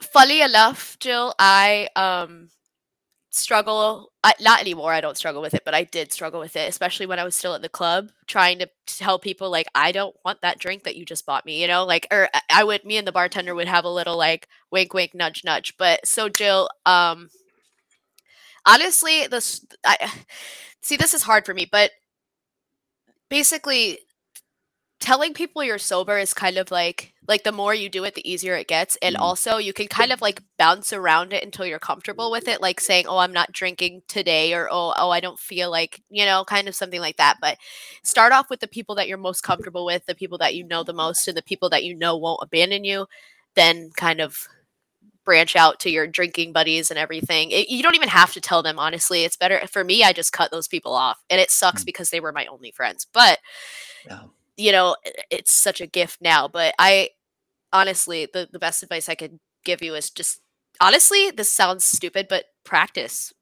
[0.00, 2.48] Funny enough, Jill, I um
[3.30, 6.68] struggle I, not anymore i don't struggle with it but i did struggle with it
[6.68, 10.16] especially when i was still at the club trying to tell people like i don't
[10.24, 12.96] want that drink that you just bought me you know like or i would me
[12.96, 16.68] and the bartender would have a little like wink wink nudge nudge but so jill
[16.86, 17.28] um
[18.66, 20.10] honestly this i
[20.82, 21.92] see this is hard for me but
[23.28, 23.98] basically
[24.98, 28.30] telling people you're sober is kind of like like the more you do it the
[28.30, 29.22] easier it gets and mm-hmm.
[29.22, 32.80] also you can kind of like bounce around it until you're comfortable with it like
[32.80, 36.44] saying oh i'm not drinking today or oh oh i don't feel like you know
[36.44, 37.56] kind of something like that but
[38.02, 40.82] start off with the people that you're most comfortable with the people that you know
[40.82, 43.06] the most and the people that you know won't abandon you
[43.54, 44.48] then kind of
[45.24, 48.62] branch out to your drinking buddies and everything it, you don't even have to tell
[48.62, 51.82] them honestly it's better for me i just cut those people off and it sucks
[51.82, 51.86] mm-hmm.
[51.86, 53.38] because they were my only friends but
[54.04, 54.22] yeah
[54.60, 54.94] you know,
[55.30, 56.46] it's such a gift now.
[56.46, 57.08] But I
[57.72, 60.40] honestly, the, the best advice I could give you is just
[60.80, 63.32] honestly, this sounds stupid, but practice.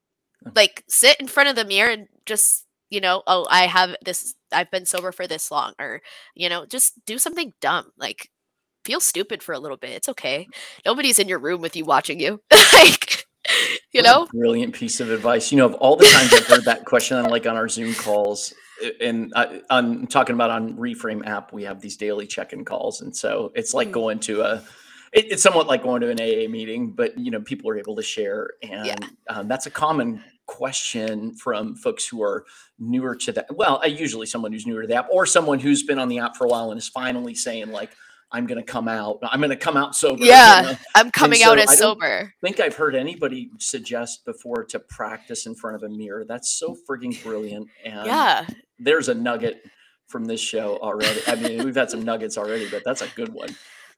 [0.55, 4.35] Like sit in front of the mirror and just, you know, oh, I have this,
[4.53, 6.01] I've been sober for this long, or,
[6.35, 7.91] you know, just do something dumb.
[7.99, 8.31] Like
[8.85, 9.91] feel stupid for a little bit.
[9.91, 10.47] It's okay.
[10.87, 12.41] Nobody's in your room with you watching you.
[12.73, 13.27] like,
[13.93, 15.51] you know, brilliant piece of advice.
[15.51, 17.95] You know, of all the times I've heard that question on like on our Zoom
[17.95, 18.55] calls,
[19.01, 23.15] and I, am talking about on Reframe app, we have these daily check-in calls, and
[23.15, 23.93] so it's like mm.
[23.93, 24.63] going to a.
[25.13, 27.97] It, it's somewhat like going to an AA meeting, but you know people are able
[27.97, 28.97] to share, and yeah.
[29.29, 32.45] um, that's a common question from folks who are
[32.79, 33.55] newer to that.
[33.55, 36.19] Well, I usually someone who's newer to the app, or someone who's been on the
[36.19, 37.91] app for a while and is finally saying like,
[38.31, 39.19] I'm going to come out.
[39.23, 40.23] I'm going to come out sober.
[40.25, 40.79] Yeah, you know?
[40.95, 42.35] I'm coming so out as I sober.
[42.43, 46.25] think I've heard anybody suggest before to practice in front of a mirror.
[46.29, 47.69] That's so freaking brilliant.
[47.85, 48.47] And Yeah,
[48.79, 49.63] there's a nugget
[50.09, 51.21] from this show already.
[51.27, 53.49] I mean, we've had some nuggets already, but that's a good one.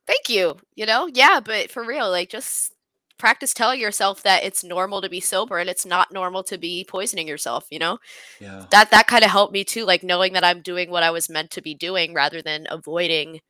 [0.07, 0.57] thank you.
[0.77, 2.73] You know, yeah, but for real, like just
[3.19, 6.85] practice telling yourself that it's normal to be sober and it's not normal to be
[6.89, 7.67] poisoning yourself.
[7.71, 7.99] You know,
[8.41, 8.65] Yeah.
[8.71, 11.29] that that kind of helped me too, like knowing that I'm doing what I was
[11.29, 13.41] meant to be doing rather than avoiding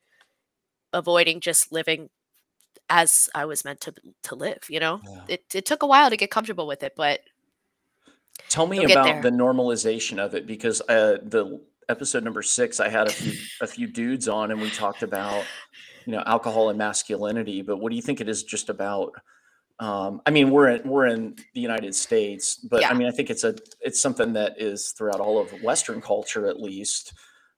[0.93, 2.09] avoiding just living
[2.89, 4.65] as I was meant to to live.
[4.69, 5.21] You know, Yeah.
[5.27, 7.21] it it took a while to get comfortable with it, but
[8.49, 13.07] Tell me about the normalization of it because uh, the episode number six, I had
[13.07, 15.45] a few a few dudes on and we talked about
[16.05, 17.61] you know alcohol and masculinity.
[17.61, 19.13] But what do you think it is just about?
[19.79, 23.29] Um, I mean, we're in we're in the United States, but I mean, I think
[23.29, 27.13] it's a it's something that is throughout all of Western culture, at least,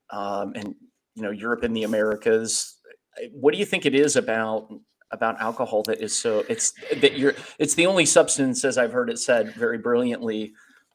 [0.09, 0.75] um, and
[1.15, 2.72] you know, Europe and the Americas.
[3.31, 4.69] What do you think it is about
[5.11, 9.09] about alcohol that is so it's that you're it's the only substance, as I've heard
[9.09, 10.53] it said very brilliantly,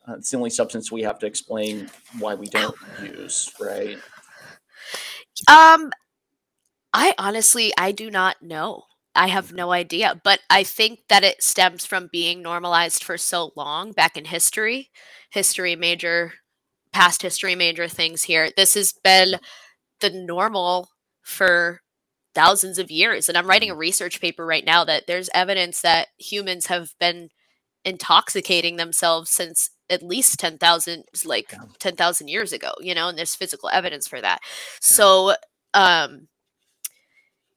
[0.08, 3.98] uh, it's the only substance we have to explain why we don't use, right?
[5.46, 5.92] Um,
[6.92, 8.84] I honestly, I do not know.
[9.14, 13.52] I have no idea, but I think that it stems from being normalized for so
[13.56, 14.90] long back in history,
[15.30, 16.34] history major,
[16.92, 18.50] past history major things here.
[18.56, 19.38] This has been
[20.00, 20.90] the normal
[21.22, 21.82] for
[22.34, 23.28] thousands of years.
[23.28, 27.30] And I'm writing a research paper right now that there's evidence that humans have been
[27.84, 31.60] intoxicating themselves since at least 10,000 like Yeah.
[31.78, 34.40] 10,000 years ago, you know, and there's physical evidence for that.
[34.80, 35.34] So,
[35.74, 36.28] um,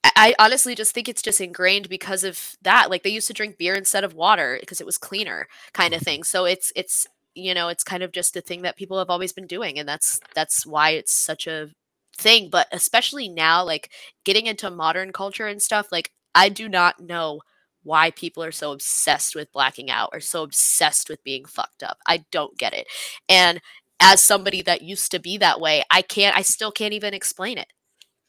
[0.03, 2.89] I I honestly just think it's just ingrained because of that.
[2.89, 6.01] Like they used to drink beer instead of water because it was cleaner, kind of
[6.01, 6.23] thing.
[6.23, 9.33] So it's it's you know it's kind of just a thing that people have always
[9.33, 11.69] been doing, and that's that's why it's such a
[12.17, 12.49] thing.
[12.49, 13.91] But especially now, like
[14.25, 17.41] getting into modern culture and stuff, like I do not know
[17.83, 21.97] why people are so obsessed with blacking out or so obsessed with being fucked up.
[22.07, 22.87] I don't get it.
[23.27, 23.59] And
[23.99, 26.35] as somebody that used to be that way, I can't.
[26.37, 27.67] I still can't even explain it.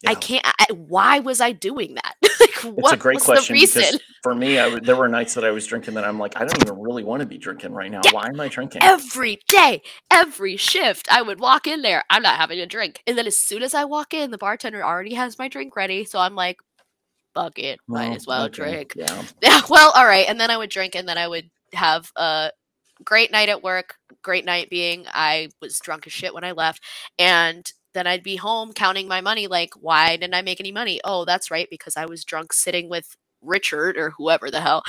[0.07, 0.45] I can't.
[0.45, 2.15] I, why was I doing that?
[2.41, 4.01] like, It's what a great was question the reason?
[4.23, 6.63] for me, I there were nights that I was drinking that I'm like, I don't
[6.63, 8.01] even really want to be drinking right now.
[8.05, 8.13] Yeah.
[8.13, 8.83] Why am I drinking?
[8.83, 12.05] Every day, every shift, I would walk in there.
[12.11, 14.85] I'm not having a drink, and then as soon as I walk in, the bartender
[14.85, 16.05] already has my drink ready.
[16.05, 16.59] So I'm like,
[17.35, 19.23] "Fuck it, might as well okay, drink." Yeah.
[19.43, 20.27] Yeah, well, all right.
[20.29, 22.51] And then I would drink, and then I would have a
[23.05, 23.97] great night at work.
[24.23, 26.83] Great night being I was drunk as shit when I left,
[27.19, 29.47] and then I'd be home counting my money.
[29.47, 31.01] Like, why didn't I make any money?
[31.05, 34.83] Oh, that's right, because I was drunk sitting with Richard or whoever the hell,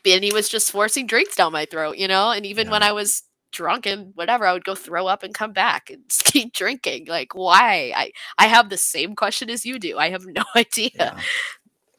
[0.06, 2.32] and he was just forcing drinks down my throat, you know.
[2.32, 5.54] And even when I was drunk and whatever, I would go throw up and come
[5.54, 7.08] back and keep drinking.
[7.08, 7.94] Like, why?
[7.96, 9.98] I I have the same question as you do.
[9.98, 11.14] I have no idea.
[11.14, 11.24] Yeah.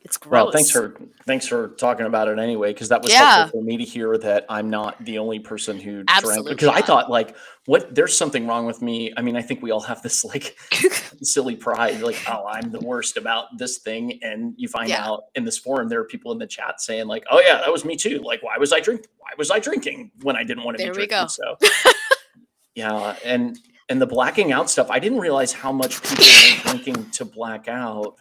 [0.04, 0.32] It's gross.
[0.32, 0.94] Well, thanks for
[1.26, 3.32] thanks for talking about it anyway, because that was Yeah.
[3.32, 6.10] helpful for me to hear that I'm not the only person who drank.
[6.18, 7.94] Absolutely Because I thought like, what?
[7.94, 9.14] There's something wrong with me.
[9.16, 10.56] I mean, I think we all have this like
[11.22, 15.06] silly pride, like, oh, I'm the worst about this thing, and you find Yeah.
[15.06, 17.72] out in this forum there are people in the chat saying like, oh yeah, that
[17.72, 18.18] was me too.
[18.18, 19.06] Like, why was I drink?
[19.16, 21.18] Why was I drinking when I didn't want to be There we drinking?
[21.18, 21.26] go.
[21.28, 21.92] So
[22.74, 27.10] yeah, and and the blacking out stuff, I didn't realize how much people were drinking
[27.12, 28.16] to black out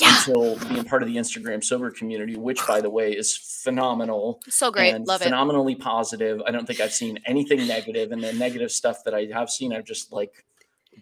[0.00, 4.40] yeah, until being part of the Instagram sober community, which by the way is phenomenal
[4.48, 4.98] so great.
[5.06, 5.24] Love it.
[5.24, 6.40] phenomenally positive.
[6.46, 9.72] I don't think I've seen anything negative, and the negative stuff that I have seen,
[9.72, 10.44] I've just like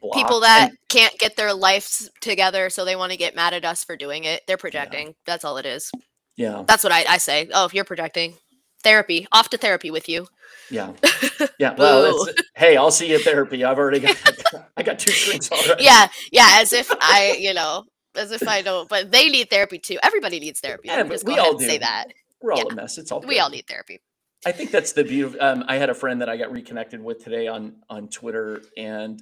[0.01, 0.17] blocked.
[0.17, 3.65] People that And- can't get their lives together, so they want to get mad at
[3.65, 4.43] us for doing it.
[4.47, 5.15] They're projecting.
[5.27, 5.91] That's all it is.
[6.37, 7.49] yeah, That's what I, I say.
[7.53, 8.35] Oh, if you're projecting,
[8.83, 9.27] therapy.
[9.33, 10.27] Off to therapy with you.
[10.71, 10.93] yeah,
[11.59, 11.75] yeah.
[11.77, 13.65] Well, it's, hey, I'll see you at therapy.
[13.65, 14.17] I've already got
[14.77, 15.85] I got two drinks already.
[15.85, 16.49] Yeah, yeah.
[16.61, 17.85] As if I, you know,
[18.17, 18.89] as if I don't.
[18.89, 19.99] But they need therapy too.
[20.03, 20.89] Everybody needs therapy.
[20.89, 22.07] Yeah, Let me but just we all and say that.
[22.41, 22.73] we're all yeah.
[22.73, 22.99] a mess.
[22.99, 23.41] It's all We good.
[23.41, 24.01] all need therapy.
[24.45, 25.23] I think that's the beauty.
[25.23, 28.63] of- Um, I had a friend that I got reconnected with today on on Twitter,
[28.77, 29.19] and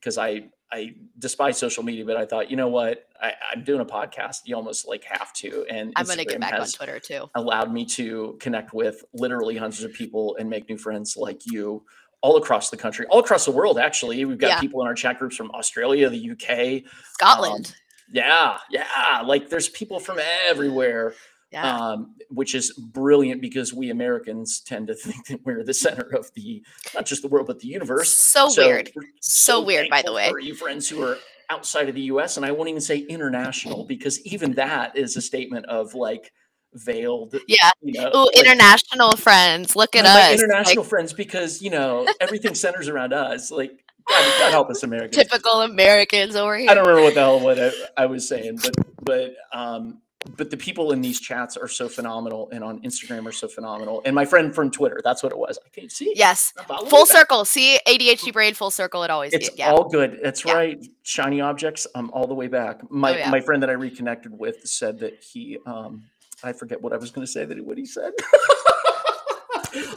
[0.00, 3.80] because I I despise social media, but I thought, you know what, I, I'm doing
[3.80, 4.38] a podcast.
[4.46, 7.30] You almost like have to, and I'm gonna get back on Twitter too.
[7.36, 11.84] allowed me to connect with literally hundreds of people and make new friends like you
[12.22, 13.78] all across the country, all across the world.
[13.78, 14.60] Actually, we've got Yeah.
[14.60, 16.82] people in our chat groups from Australia, the UK.
[17.12, 17.74] Scotland.
[18.12, 21.14] Yeah, yeah, like there's people from everywhere
[21.52, 21.76] yeah.
[21.76, 26.30] um, which is brilliant because we Americans tend to think that we're the center of
[26.34, 26.62] the
[26.94, 28.12] not just the world but the universe.
[28.12, 28.90] so, weird.
[28.94, 30.28] we're So weird, by the way.
[30.30, 31.18] For you friends who are
[31.50, 32.36] outside of the U.S.
[32.36, 36.32] and I won't even say international because even that is a statement of like
[36.74, 37.36] veiled.
[37.46, 37.70] Yeah.
[37.80, 39.76] You know, Ooh, like, international friends.
[39.76, 40.42] Look at us.
[40.42, 43.50] international Like, friends because you know everything centers around us.
[43.50, 45.16] Like God, God help us Americans.
[45.16, 46.70] Typical Americans over here.
[46.70, 50.00] I don't remember what the hell what I, I was saying, but but um
[50.36, 54.02] but the people in these chats are so phenomenal and on Instagram are so phenomenal.
[54.04, 55.56] And my friend from Twitter, that's what it was.
[55.64, 56.12] I can't see.
[56.16, 56.52] Yes.
[56.88, 57.44] Full circle.
[57.44, 59.04] See ADHD brain full circle.
[59.04, 59.50] It always It's.
[59.56, 59.70] Yeah.
[59.70, 60.18] all good.
[60.24, 60.54] That's Yeah.
[60.54, 60.86] right.
[61.04, 61.86] Shiny objects.
[61.94, 62.80] I'm all the way back.
[62.90, 63.30] My Oh, yeah.
[63.30, 66.02] my friend that I reconnected with said that he um
[66.42, 68.12] I forget what I was gonna say that what he said.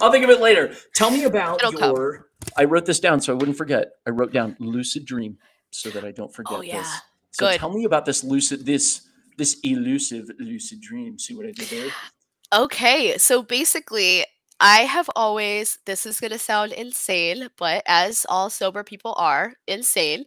[0.01, 0.73] I'll think of it later.
[0.95, 1.91] Tell me about It'll come.
[1.95, 3.87] your I wrote this down so I wouldn't forget.
[4.07, 5.37] I wrote down lucid dream
[5.71, 6.77] so that I don't forget Oh, yeah.
[6.79, 6.87] this.
[7.31, 7.59] So Good.
[7.59, 9.01] tell me about this lucid this
[9.37, 11.17] this elusive lucid dream.
[11.19, 11.91] See what I did there?
[12.53, 14.25] Okay, so basically,
[14.59, 19.53] I have always, this is going to sound insane, but as all sober people are
[19.67, 20.25] insane,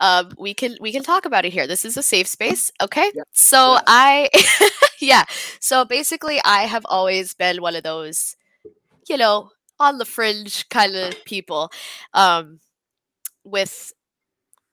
[0.00, 1.66] um, we can we can talk about it here.
[1.66, 3.10] This is a safe space, okay?
[3.14, 3.80] Yeah, So yeah.
[3.88, 4.28] I,
[5.00, 5.24] yeah.
[5.60, 8.36] So basically, I have always been one of those,
[9.08, 11.70] you know, on the fringe kind of people,
[12.14, 12.60] um,
[13.44, 13.92] with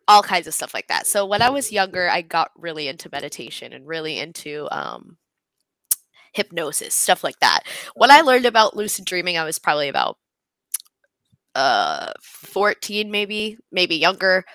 [0.08, 1.08] all kinds of stuff like that.
[1.08, 5.18] So when I was younger, I got really into meditation and really into um,
[6.34, 7.62] hypnosis, stuff like that.
[7.96, 10.18] When I learned about lucid dreaming, I was probably about
[11.56, 14.46] uh 14 maybe, maybe younger,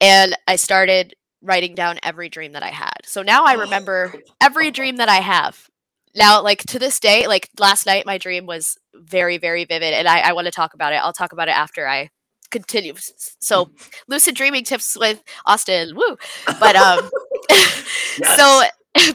[0.00, 2.98] and I started writing down every dream that I had.
[3.06, 5.69] So now I Oh, remember every dream that I have.
[6.14, 10.08] Now, like to this day, like last night, my dream was very, very vivid, and
[10.08, 10.96] I, I want to talk about it.
[10.96, 12.10] I'll talk about it after I
[12.50, 12.94] continue.
[13.40, 13.70] So,
[14.08, 16.16] lucid dreaming tips with Austen, woo!
[16.58, 17.10] But um,
[18.36, 18.62] so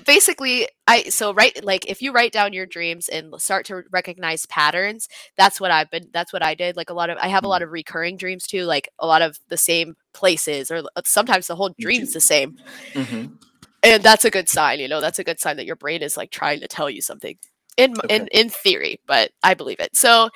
[0.06, 4.46] basically i so write like if you write down your dreams and start to recognize
[4.46, 7.44] patterns that's what i've been that's what i did like a lot of i have
[7.44, 11.02] a lot of recurring dreams too like a lot of the same places or uh,
[11.04, 12.56] sometimes the whole dream's the same
[12.94, 13.38] Mhm.
[13.86, 16.18] And that's a good sign you know that's a good sign that your brain is
[16.18, 17.38] like trying to tell you something
[17.78, 18.30] in in Okay.
[18.34, 20.30] in theory but i believe it so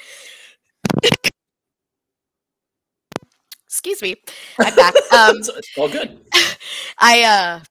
[3.67, 4.15] excuse me
[4.63, 5.35] i'm back um
[5.77, 6.19] all good.
[6.99, 7.61] I uh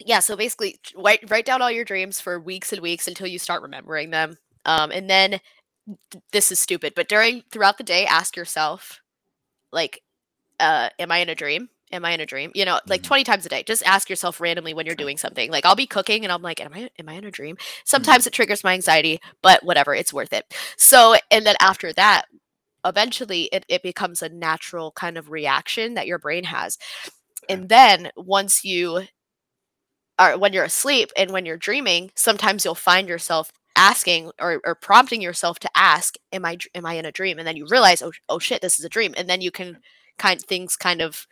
[0.00, 3.38] yeah, so basically write write down all your dreams for weeks and weeks until you
[3.38, 4.36] start remembering them.
[4.64, 5.40] Um and then
[6.32, 9.00] this is stupid, but during throughout the day ask yourself
[9.72, 10.02] like
[10.60, 11.70] uh am I in a dream?
[11.92, 12.50] Am I in a dream?
[12.54, 13.06] You know, like Mhm.
[13.06, 13.62] 20 times a day.
[13.62, 15.50] Just ask yourself randomly when you're doing something.
[15.50, 17.56] Like I'll be cooking and I'm like, am I am I in a dream?
[17.84, 20.52] Sometimes it triggers my anxiety, but whatever, it's worth it.
[20.76, 22.26] So and then after that,
[22.86, 26.78] eventually it, it becomes a natural kind of reaction that your brain has.
[27.48, 29.06] And then once you
[30.18, 34.74] are when you're asleep and when you're dreaming, sometimes you'll find yourself asking or, or
[34.74, 38.02] prompting yourself to ask, "Am I am I in a dream?" And then you realize,
[38.02, 39.78] "Oh, oh shit, this is a dream." And then you can
[40.18, 41.26] kind things kind of,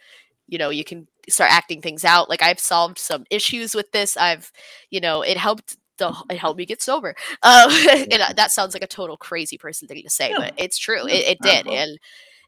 [0.48, 2.28] you know, you can start acting things out.
[2.28, 4.16] Like I've solved some issues with this.
[4.16, 4.52] I've,
[4.90, 5.76] you know, it helped.
[5.98, 7.14] The, it helped me get sober.
[7.42, 10.36] Um, and uh, that sounds like a total crazy person thing to say, Yeah.
[10.38, 11.06] but it's true.
[11.06, 11.98] It, it did, and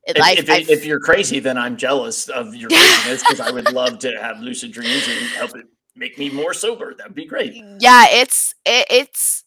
[0.04, 3.50] it, If, I've, if, if you're crazy, then I'm jealous of your craziness because I
[3.50, 6.94] would love to have lucid dreams and help it make me more sober.
[6.94, 7.54] That'd be great.
[7.80, 9.44] yeah it's it, it's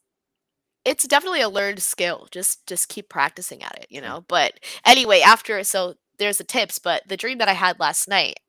[0.84, 4.54] it's definitely a learned skill just just keep practicing at it you know but
[4.86, 8.40] anyway after so there's the tips but the dream that i had last night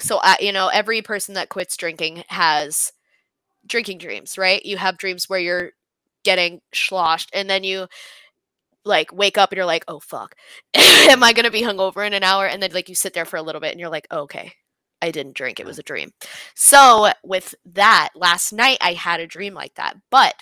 [0.00, 2.92] so I, you know every person that quits drinking has
[3.66, 4.64] drinking dreams right?
[4.64, 5.72] You have dreams where you're
[6.24, 7.86] getting sloshed and then you
[8.84, 10.34] like wake up and you're like oh fuck.
[10.74, 12.46] Am i gonna be hungover in an hour?
[12.46, 14.52] And then like you sit there for a little bit and you're like "Oh, okay.
[15.02, 15.58] I didn't drink.
[15.60, 16.10] It was a dream.
[16.54, 20.34] So with that last night i had a dream like that but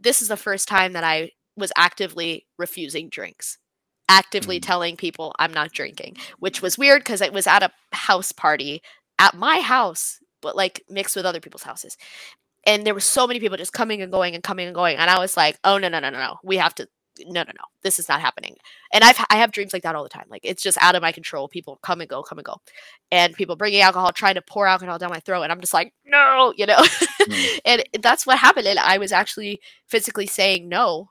[0.00, 3.58] this is the first time that i was actively refusing drinks
[4.10, 4.62] actively Mm.
[4.66, 8.82] telling people i'm not drinking which was weird because it was at a house party
[9.18, 11.96] at my house but like mixed with other people's houses.
[12.66, 15.10] And there were so many people just coming and going and coming and going and
[15.10, 16.36] i was like oh no no no no no.
[16.44, 16.88] We have to
[17.26, 17.64] no no no.
[17.82, 18.56] This is not happening.
[18.92, 20.26] And i've i have dreams like that all the time.
[20.30, 21.48] Like it's just out of my control.
[21.48, 22.56] People come and go come and go.
[23.12, 25.92] And people bringing alcohol trying to pour alcohol down my throat and i'm just like
[26.06, 26.82] no you know?
[27.22, 27.60] Mm.
[27.66, 28.66] and that's what happened.
[28.66, 31.10] And i was actually physically saying no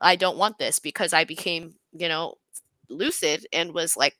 [0.00, 2.34] i don't want this because i became you know
[2.88, 4.16] lucid and was like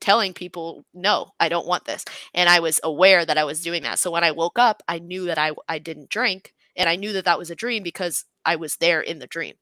[0.00, 3.82] telling people no i don't want this and i was aware that i was doing
[3.82, 6.96] that so when i woke up i knew that i i didn't drink and i
[6.96, 9.54] knew that that was a dream because i was there in the dream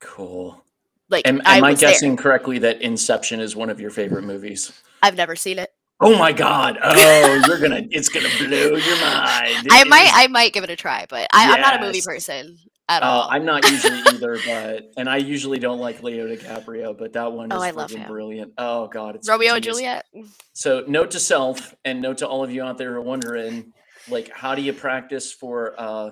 [0.00, 0.62] Cool.
[1.08, 1.90] like Am, I am I, there.
[1.90, 4.72] guessing correctly that Inception is one of your favorite movies?
[5.02, 6.76] i've never seen it Oh my God!
[6.82, 9.68] Oh, you're gonna, it's gonna blow your mind.
[9.70, 12.58] i might I might give it a try but I, i'm not a movie person
[12.88, 16.96] at Uh, all I'm not usually either, but and I usually don't like Leo DiCaprio,
[16.96, 18.52] but that one is Oh, I love brilliant.
[18.58, 20.04] Oh God, it's romeo and juliet
[20.52, 23.72] So, note to self, and note to all of you out there who are wondering,
[24.08, 26.10] like, how do you practice for, uh,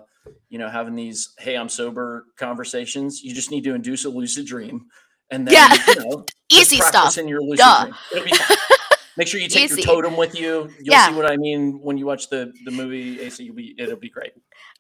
[0.49, 3.23] you know, having these "Hey, I'm sober" conversations?
[3.23, 4.87] You just need to induce a lucid dream,
[5.31, 5.75] and then Yeah.
[5.89, 7.83] you know, easy stuff in your lucid Duh.
[7.85, 7.95] dream.
[8.13, 8.57] It'll be fine.
[9.19, 9.83] Make sure you take Easy.
[9.83, 10.71] your totem with you.
[10.81, 11.09] You'll Yeah.
[11.09, 13.21] see what I mean when you watch the the movie.
[13.21, 14.33] AC, you'll be it'll be great.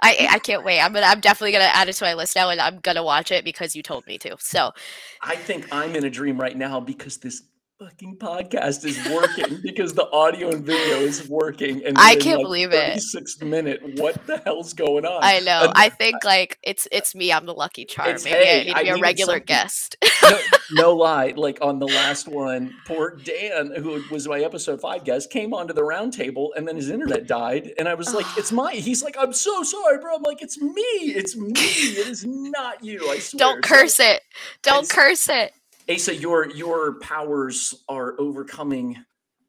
[0.02, 0.80] I I can't wait.
[0.80, 3.30] I'm gonna I'm definitely gonna add it to my list now, and I'm gonna watch
[3.30, 4.36] it because you told me to.
[4.40, 4.72] So
[5.20, 7.42] I think I'm in a dream right now because this
[7.82, 11.84] fucking podcast is working because the audio and video is working.
[11.84, 12.96] And I can't like, believe it.
[12.98, 13.80] 36th minute.
[13.98, 15.18] What the hell's going on?
[15.22, 15.64] I know.
[15.64, 17.32] And- I think like it's it's me.
[17.32, 18.16] I'm the lucky charm.
[18.24, 19.46] Maybe hey, I need I to be a regular something.
[19.46, 19.96] guest.
[20.22, 20.38] no,
[20.72, 21.32] no lie.
[21.36, 25.74] Like on the last one, poor Dan, who was my episode five guest, came onto
[25.74, 27.72] the round table and then his internet died.
[27.78, 30.16] And I was like, it's my, he's like, I'm so sorry, bro.
[30.16, 30.72] I'm like, it's me.
[30.72, 31.50] It's me.
[31.54, 33.08] It is not you.
[33.10, 33.38] I swear.
[33.38, 34.22] Don't So, curse it.
[34.62, 35.52] Don't just- curse it.
[35.90, 38.96] Asa, your, your powers are overcoming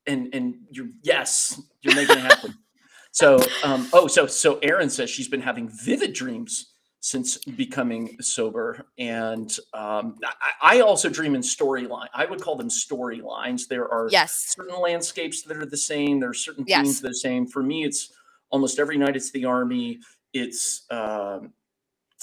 [0.07, 2.53] and, and you're, yes, you're making it happen.
[3.11, 8.85] so, um, oh, so, so Erin says she's been having vivid dreams since becoming sober.
[8.97, 10.15] And um,
[10.61, 12.07] I, I also dream in storyline.
[12.13, 13.67] I would call them storylines.
[13.67, 14.53] There are Yes.
[14.55, 16.19] certain landscapes that are the same.
[16.21, 16.81] There are certain Yes.
[16.81, 17.45] themes that are the same.
[17.45, 18.13] For me, it's
[18.51, 19.99] almost every night it's the army.
[20.33, 21.51] It's um,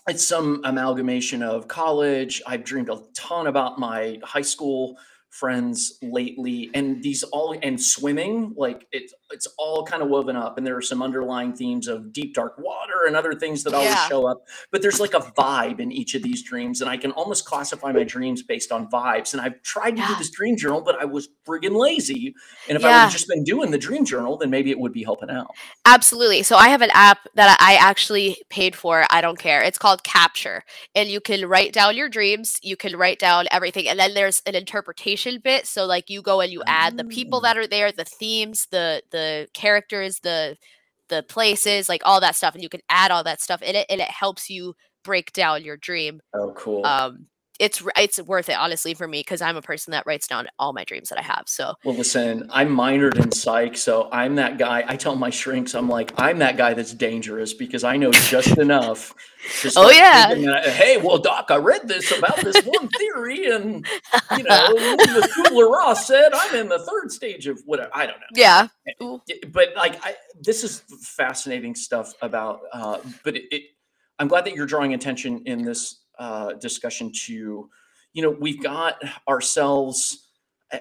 [0.09, 2.42] it's some amalgamation of college.
[2.46, 4.96] I've dreamed a ton about my high school
[5.31, 8.53] friends lately, and these all and swimming.
[8.57, 12.12] Like it's it's all kind of woven up, and there are some underlying themes of
[12.12, 14.09] deep dark water and other things that always Yeah.
[14.09, 14.43] show up.
[14.72, 17.93] But there's like a vibe in each of these dreams, and I can almost classify
[17.93, 19.33] my dreams based on vibes.
[19.33, 22.35] And I've tried to do this dream journal, but I was friggin' lazy.
[22.68, 24.93] And if I would have just been doing the dream journal, then maybe it would
[24.93, 25.49] be helping out.
[25.87, 26.43] Absolutely.
[26.43, 29.05] So I have an app that I actually paid for.
[29.11, 29.62] I don't care.
[29.62, 30.64] It's called Capture.
[30.95, 33.87] And you can write down your dreams, you can write down everything.
[33.89, 35.66] And then there's an interpretation bit.
[35.66, 37.43] So like you go and you add the people Oh.
[37.43, 40.57] that are there, the themes, the the characters, the
[41.09, 43.87] the places, like all that stuff and you can add all that stuff in it
[43.91, 46.21] and it helps you break down your dream.
[46.35, 46.85] Oh, cool.
[46.87, 47.27] Um
[47.61, 50.72] it's it's worth it honestly for me because I'm a person that writes down all
[50.72, 51.44] my dreams that I have.
[51.46, 54.82] So Well, listen, I'm minored in psych, so I'm that guy.
[54.88, 58.58] I tell my shrinks, I'm like, I'm that guy that's dangerous because I know just
[58.58, 59.14] enough.
[59.61, 60.34] to Oh, yeah.
[60.34, 63.86] that, hey, well, Doc, I read this about this one theory, and
[64.36, 67.90] you know, the Kubler Ross said I'm in the third stage of whatever.
[67.94, 68.26] I don't know.
[68.34, 68.68] yeah.
[68.98, 69.16] Yeah,
[69.52, 73.62] but like I, this is fascinating stuff about uh but it, it
[74.18, 77.68] i'm glad that you're drawing attention in this uh discussion to
[78.12, 80.27] you know we've got ourselves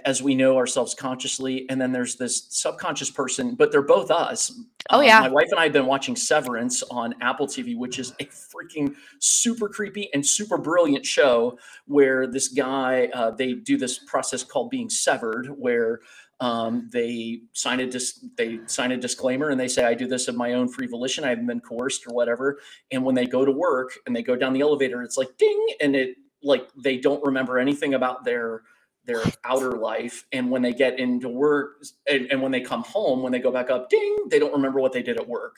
[0.05, 4.51] as we know ourselves consciously and then there's this subconscious person but they're both us
[4.91, 5.19] Oh, Um, yeah.
[5.21, 8.93] my wife and i have been watching severance on apple tv which is a freaking
[9.19, 14.69] super creepy and super brilliant show where this guy uh, they do this process called
[14.69, 16.01] being severed where
[16.41, 20.27] um, they sign a dis- they sign a disclaimer and they say I do this
[20.27, 21.23] of my own free volition.
[21.23, 22.59] I haven't been coerced or whatever.
[22.91, 25.67] And when they go to work and they go down the elevator, it's like ding,
[25.81, 28.61] and it like they don't remember anything about their
[29.05, 30.25] their outer life.
[30.31, 33.51] And when they get into work and, and when they come home, when they go
[33.51, 35.57] back up, ding, they don't remember what they did at work.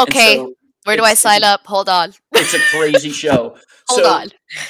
[0.00, 0.36] Okay.
[0.36, 0.54] so
[0.84, 1.66] Where do I sign up?
[1.66, 2.14] Hold on.
[2.32, 3.56] it's a crazy show.
[3.88, 4.28] Hold so, on.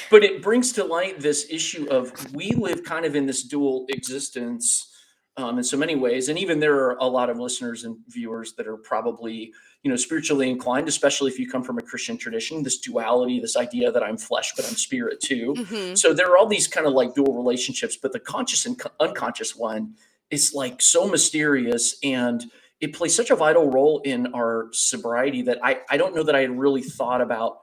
[0.09, 3.85] but it brings to light this issue of we live kind of in this dual
[3.89, 4.92] existence
[5.37, 8.53] um, in so many ways and even there are a lot of listeners and viewers
[8.53, 12.61] that are probably you know spiritually inclined especially if you come from a christian tradition
[12.61, 15.97] this duality this idea that i'm flesh but i'm spirit too Mhm.
[15.97, 18.91] so there are all these kind of like dual relationships but the conscious and co-
[18.99, 19.95] unconscious one
[20.29, 22.45] is like so mysterious and
[22.79, 26.35] it plays such a vital role in our sobriety that i i don't know that
[26.35, 27.59] i had really thought about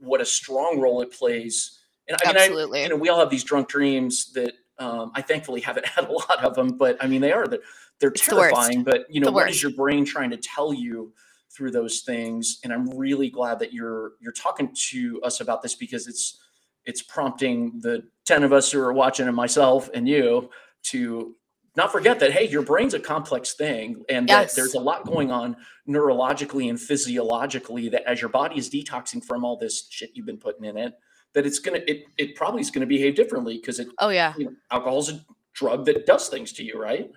[0.00, 2.80] what a strong role it plays and i mean Absolutely.
[2.80, 6.08] I, you know we all have these drunk dreams that um, i thankfully haven't had
[6.08, 7.60] a lot of them but i mean they are that
[8.00, 11.12] they're It's the terrifying but you know what is your brain trying to tell you
[11.54, 12.60] through those things?
[12.64, 16.40] And i'm really glad that you're you're talking to us about this because it's
[16.84, 20.50] it's prompting the 10 of us who are watching and myself and you
[20.82, 21.34] to
[21.76, 25.30] not forget that hey your brain's a complex thing and that there's a lot going
[25.30, 25.56] on
[25.88, 30.38] neurologically and physiologically that as your body is detoxing from all this shit you've been
[30.38, 30.94] putting in it
[31.34, 34.46] that it's gonna it, it probably is gonna behave differently because it Oh yeah, you
[34.46, 35.20] know alcohol's a
[35.52, 37.10] drug that does things to you right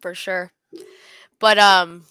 [0.00, 0.52] for sure.
[1.38, 2.04] But um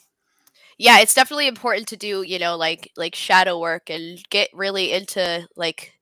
[0.77, 4.91] yeah, it's definitely important to do, you know, like like shadow work and get really
[4.91, 5.93] into like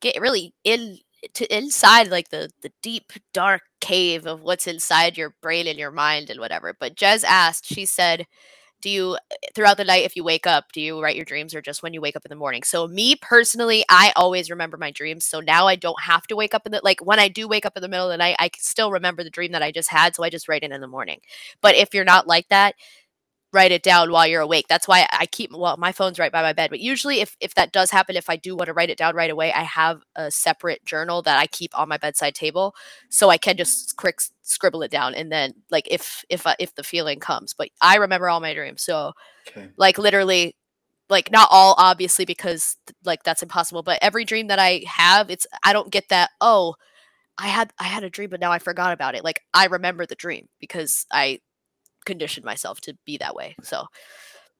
[0.00, 0.98] get really in
[1.34, 5.90] to inside like the the deep dark cave of what's inside your brain and your
[5.90, 6.74] mind and whatever.
[6.78, 8.26] But Jez asked, she said,
[8.80, 11.54] do you eh, throughout the night if you wake up do you write your dreams
[11.54, 12.62] or just when you wake up in the morning?
[12.62, 16.54] So me personally i always remember my dreams so now i don't have to wake
[16.54, 18.36] up in the like when i do wake up in the middle of the night
[18.38, 20.80] i still remember the dream that i just had so i just write it in
[20.80, 21.20] the morning.
[21.60, 22.74] But if you're not like that
[23.52, 24.66] write it down while you're awake.
[24.68, 26.70] That's why I keep well, my phone's right by my bed.
[26.70, 29.14] But usually if if that does happen, if I do want to write it down
[29.14, 32.74] right away, I have a separate journal that I keep on my bedside table
[33.08, 36.74] so I can just quick scribble it down and then like if if uh, if
[36.74, 37.54] the feeling comes.
[37.54, 38.82] But I remember all my dreams.
[38.82, 39.12] So
[39.48, 39.68] okay.
[39.76, 40.56] like literally
[41.08, 45.46] like not all obviously because like that's impossible, but every dream that I have, it's
[45.64, 46.74] I don't get that, oh,
[47.38, 49.24] I had I had a dream but now I forgot about it.
[49.24, 51.40] Like I remember the dream because I
[52.08, 53.54] conditioned myself to be that way.
[53.62, 53.84] So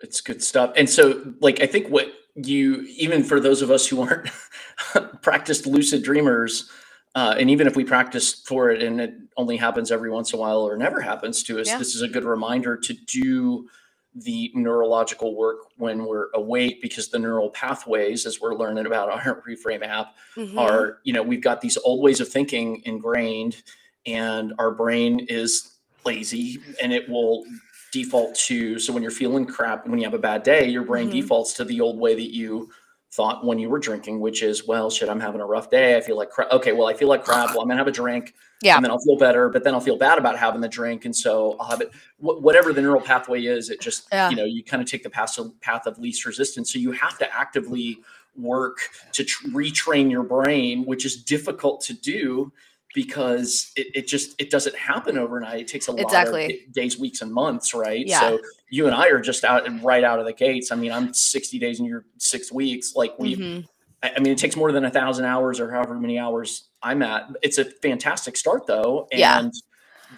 [0.00, 0.72] it's good stuff.
[0.76, 4.28] And so, like, I think what you, even for those of us who aren't
[5.22, 6.70] practiced lucid dreamers,
[7.16, 10.38] uh, and even if we practice for it and it only happens every once in
[10.38, 11.78] a while or never happens to us, yeah.
[11.78, 13.68] this is a good reminder to do
[14.14, 19.42] the neurological work when we're awake because the neural pathways as we're learning about our
[19.48, 20.58] reframe app mm-hmm.
[20.58, 23.62] are you know we've got these old ways of thinking ingrained
[24.06, 27.44] and our brain is lazy and it will
[27.92, 31.06] default to so when you're feeling crap when you have a bad day your brain
[31.06, 31.20] mm-hmm.
[31.20, 32.68] defaults to the old way that you
[33.10, 35.96] thought when you were drinking which is well shit i'm having a rough day.
[35.96, 36.50] I feel like crap.
[36.52, 37.50] Okay well i feel like crap.
[37.50, 38.76] Well i'm gonna have a drink yeah.
[38.76, 41.06] and then i'll feel better but then i'll feel bad about having the drink.
[41.06, 44.28] And so i'll have it wh- whatever the neural pathway is it just yeah.
[44.28, 46.72] you know you kind of take the path of, path of least resistance.
[46.72, 48.00] So you have to actively
[48.36, 48.78] work
[49.12, 52.52] to tr- retrain your brain which is difficult to do
[52.98, 55.60] because it, it just it doesn't happen overnight.
[55.60, 56.42] It takes a exactly.
[56.42, 58.04] lot of days, weeks, and months, right?
[58.04, 58.18] Yeah.
[58.18, 58.40] So
[58.70, 60.72] you and I are just out and right out of the gates.
[60.72, 62.96] I mean, I'm 60 days and you're six weeks.
[62.96, 63.60] Like we mm-hmm.
[64.02, 67.28] I mean, it takes more than a thousand hours or however many hours I'm at.
[67.40, 69.06] It's a fantastic start though.
[69.12, 69.48] And yeah.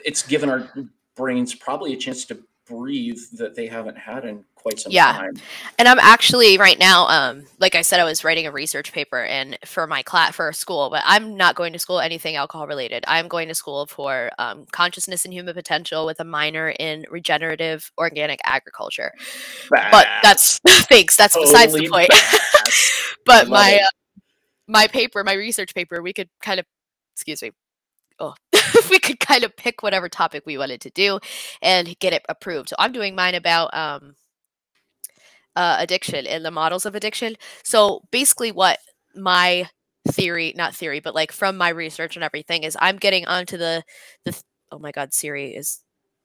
[0.07, 0.67] it's given our
[1.17, 2.39] brains probably a chance to
[2.71, 5.13] breathe that they haven't had in quite some yeah.
[5.13, 5.35] time.
[5.79, 9.25] And I'm actually right now, um, like I said, I was writing a research paper
[9.25, 13.05] and for my class for school, but I'm not going to school anything alcohol related.
[13.09, 17.91] I'm going to school for um, consciousness and human potential with a minor in regenerative
[17.99, 19.13] organic agriculture.
[19.91, 21.17] But that's thanks.
[21.17, 22.11] That's totally besides the point.
[23.27, 24.21] but my uh,
[24.69, 26.67] my paper, my research paper, we could kind of
[27.15, 27.51] excuse me
[28.21, 28.35] oh,
[28.91, 31.19] we could kind of pick whatever topic we wanted to do
[31.63, 32.69] and get it approved.
[32.69, 34.15] So I'm doing mine about um,
[35.57, 37.37] uh, addiction and the models of addiction.
[37.65, 38.79] So basically, what
[39.15, 39.69] my
[40.09, 43.83] theory, not theory, but like from my research and everything, is I'm getting onto the
[44.25, 44.41] the.
[44.73, 45.81] Oh my God, Siri is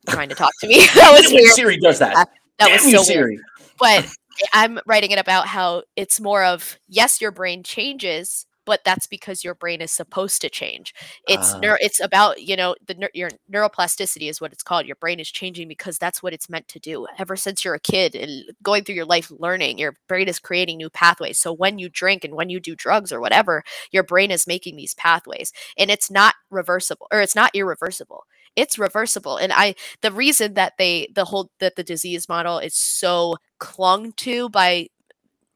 [0.08, 0.80] trying to talk to me.
[0.96, 1.54] that was weird.
[1.54, 2.14] Siri does that.
[2.14, 2.30] That,
[2.60, 3.36] that was so Siri.
[3.36, 3.46] weird.
[3.80, 4.08] But
[4.54, 9.44] I'm writing it about how it's more of yes, your brain changes, but that's because
[9.44, 10.94] your brain is supposed to change.
[11.28, 11.60] It's uh.
[11.60, 14.86] neuro, it's about you know the your neuroplasticity is what it's called.
[14.86, 17.08] Your brain is changing because that's what it's meant to do.
[17.18, 20.78] Ever since you're a kid and going through your life learning, your brain is creating
[20.78, 21.38] new pathways.
[21.40, 24.76] So when you drink and when you do drugs or whatever, your brain is making
[24.76, 30.12] these pathways, and it's not reversible or it's not irreversible it's reversible and i the
[30.12, 34.88] reason that they the whole that the disease model is so clung to by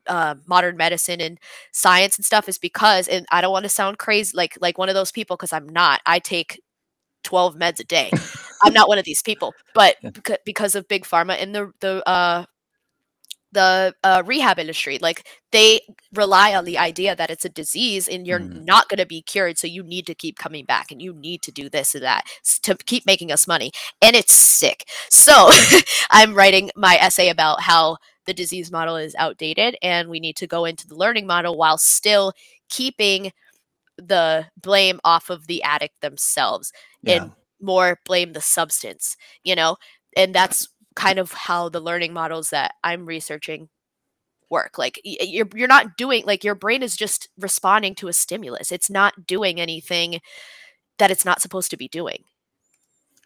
[0.10, 1.40] uh, modern medicine and
[1.72, 4.90] science and stuff is because and i don't want to sound crazy like like one
[4.90, 6.62] of those people because i'm not i take
[7.24, 8.12] 12 meds a day
[8.64, 10.10] i'm not one of these people but yeah.
[10.46, 12.46] because of big pharma and the the uh
[13.52, 15.80] the uh, rehab industry like they
[16.14, 18.64] rely on the idea that it's a disease and you're mm.
[18.64, 21.42] not going to be cured so you need to keep coming back and you need
[21.42, 22.24] to do this and that
[22.62, 25.50] to keep making us money and it's sick so
[26.12, 27.98] i'm writing my essay about how
[28.30, 31.80] the disease model is outdated and we need to go into the learning model while
[31.80, 32.32] still
[32.70, 33.32] keeping
[33.98, 36.72] the blame off of the addict themselves
[37.02, 37.24] yeah.
[37.24, 39.78] and more blame the substance, you know?
[40.16, 43.68] And that's kind of how the learning models that I'm researching
[44.52, 44.78] work.
[44.78, 48.72] Like you're you're not doing like your brain is just responding to a stimulus.
[48.72, 50.20] It's not doing anything
[51.00, 52.26] that it's not supposed to be doing.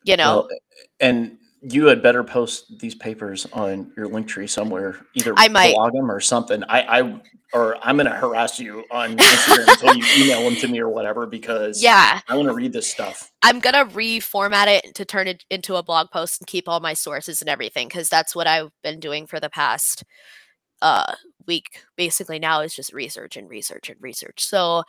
[0.06, 0.48] You know.
[0.48, 0.60] Well,
[1.02, 5.74] and you had better post these papers on your link tree somewhere, either I might
[5.74, 6.64] blog them or something.
[6.66, 7.22] I, I
[7.54, 10.90] or I'm going to harass you on Instagram until you email them to me or
[10.90, 13.32] whatever because yeah, I want to read this stuff.
[13.44, 16.82] I'm going to reformat it to turn it into a blog post and keep all
[16.82, 20.04] my sources and everything because that's what I've been doing for the past
[20.82, 21.16] uh
[21.48, 21.80] week.
[21.96, 24.44] Basically, now is just research and research and research.
[24.44, 24.84] So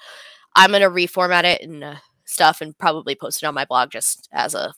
[0.57, 1.95] I'm going to reformat it and uh,
[2.25, 4.75] stuff and probably post it on my blog just as a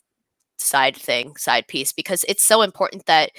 [0.57, 3.31] side thing, side piece, because it's so important that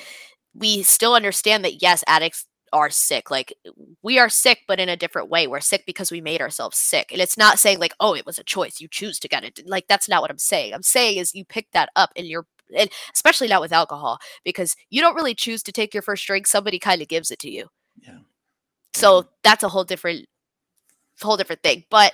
[0.55, 3.31] we still understand that yes, addicts are sick.
[3.31, 3.55] Like
[4.03, 5.47] we are sick, but in a different way.
[5.47, 7.11] We're sick because we made ourselves sick.
[7.13, 8.81] And it's not saying like, oh, it was a choice.
[8.81, 9.63] You choose to get it.
[9.67, 10.75] Like that's not what I'm saying.
[10.75, 12.47] I'm saying is you pick that up and you're
[12.77, 16.47] and especially not with alcohol, because you don't really choose to take your first drink.
[16.47, 17.69] Somebody kind of gives it to you.
[18.03, 18.19] Yeah.
[18.95, 20.27] So that's a whole different
[21.21, 21.85] whole different thing.
[21.91, 22.13] But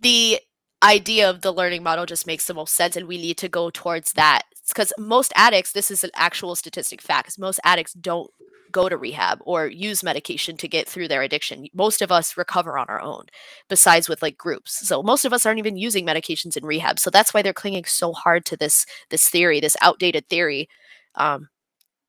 [0.00, 0.38] the
[0.82, 3.70] idea of the learning model just makes the most sense and we need to go
[3.70, 4.42] towards that.
[4.68, 8.30] Because most addicts this is an actual statistic fact most addicts don't
[8.70, 11.66] go to rehab or use medication to get through their addiction.
[11.74, 13.24] Most of us recover on our own
[13.68, 14.86] besides with like groups.
[14.86, 17.00] So most of us aren't even using medications in rehab.
[17.00, 20.68] So that's why they're clinging so hard to this this theory this outdated theory
[21.16, 21.48] um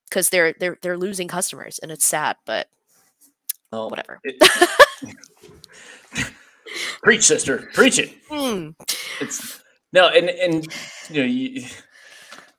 [0.10, 2.68] because they're they're they're losing customers and it's sad but
[3.72, 4.20] oh whatever.
[4.24, 4.38] It,
[7.04, 8.74] preach sister preach it mm.
[9.20, 9.62] it's
[9.94, 10.68] no and and
[11.10, 11.66] you know you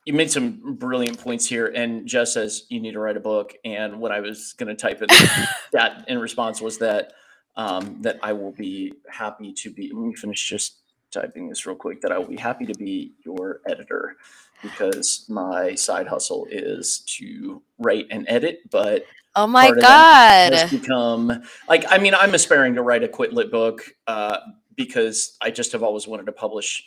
[0.04, 3.54] you made some brilliant points here and just says you need to write a book
[3.64, 5.08] and what i was going to type in
[5.72, 7.12] that in response was that
[7.56, 10.78] um, that i will be happy to be let me finish just
[11.10, 14.16] typing this real quick that i will be happy to be your editor
[14.62, 19.04] because my side hustle is to write and edit but
[19.36, 23.50] oh my god has become like i mean i'm aspiring to write a quit lit
[23.50, 24.38] book uh,
[24.76, 26.84] because i just have always wanted to publish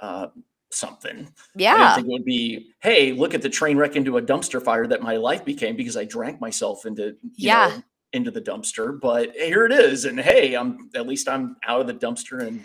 [0.00, 0.26] uh,
[0.74, 1.32] something.
[1.54, 1.74] Yeah.
[1.74, 4.62] I didn't think it would be, hey, look at the train wreck into a dumpster
[4.62, 7.68] fire that my life became because I drank myself into yeah.
[7.68, 7.82] Know,
[8.12, 8.98] into the dumpster.
[9.00, 10.04] But here it is.
[10.04, 12.64] And hey, I'm at least I'm out of the dumpster and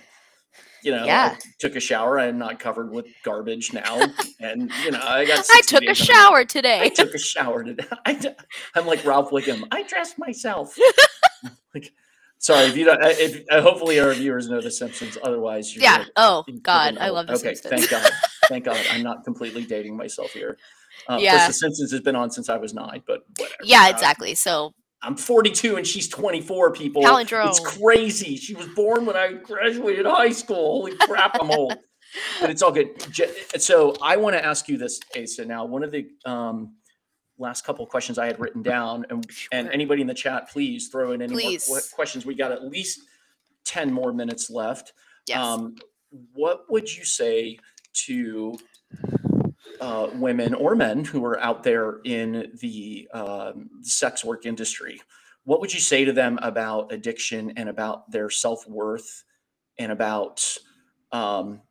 [0.83, 1.35] you know, yeah.
[1.35, 2.19] I took a shower.
[2.19, 4.01] I'm not covered with garbage now.
[4.39, 6.81] and you know, I got I took a shower today.
[6.81, 7.85] I took a shower today.
[8.05, 8.35] I,
[8.75, 9.67] am like Ralph Wiggum.
[9.71, 10.77] I dressed myself.
[11.73, 11.91] like
[12.41, 12.99] Sorry, if you don't.
[13.01, 15.17] If uh, hopefully our viewers know The Simpsons.
[15.21, 15.97] Otherwise, yeah.
[15.97, 17.87] Gonna, oh God, I love The okay, Simpsons.
[17.87, 18.11] thank God.
[18.47, 20.57] Thank God, I'm not completely dating myself here.
[21.07, 23.57] Uh, yeah, The Simpsons has been on since I was nine, but whatever.
[23.63, 24.35] Yeah, exactly.
[24.35, 26.73] So I'm 42 and she's 24.
[26.73, 27.47] People, Palindrome.
[27.47, 28.35] it's crazy.
[28.35, 30.79] She was born when I graduated high school.
[30.79, 31.77] Holy crap, I'm old.
[32.41, 32.89] but it's all good.
[33.61, 35.45] So I want to ask you this, Asa.
[35.45, 36.75] Now, one of the um,
[37.37, 40.89] last couple of questions I had written down, and and anybody in the chat, please
[40.89, 41.69] throw in any please.
[41.69, 42.25] more questions.
[42.25, 43.01] We got at least
[43.65, 44.93] ten more minutes left.
[45.27, 45.37] Yes.
[45.37, 45.75] Um,
[46.33, 47.59] what would you say
[48.05, 48.57] to
[49.81, 54.99] uh, women or men who are out there in the um, sex work industry?
[55.43, 59.23] What would you say to them about addiction and about their self worth
[59.77, 60.57] and about
[61.11, 61.61] um,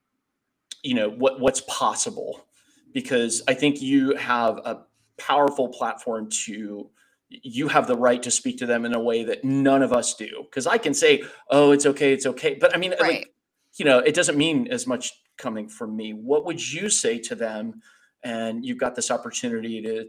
[0.82, 2.44] you know what what's possible?
[2.92, 4.84] Because I think you have a
[5.18, 6.90] powerful platform to
[7.30, 10.14] you have the right to speak to them in a way that none of us
[10.14, 13.00] do because i can say oh it's okay it's okay but i mean right.
[13.00, 13.34] like
[13.76, 17.34] you know it doesn't mean as much coming from me what would you say to
[17.34, 17.82] them
[18.24, 20.08] and you've got this opportunity to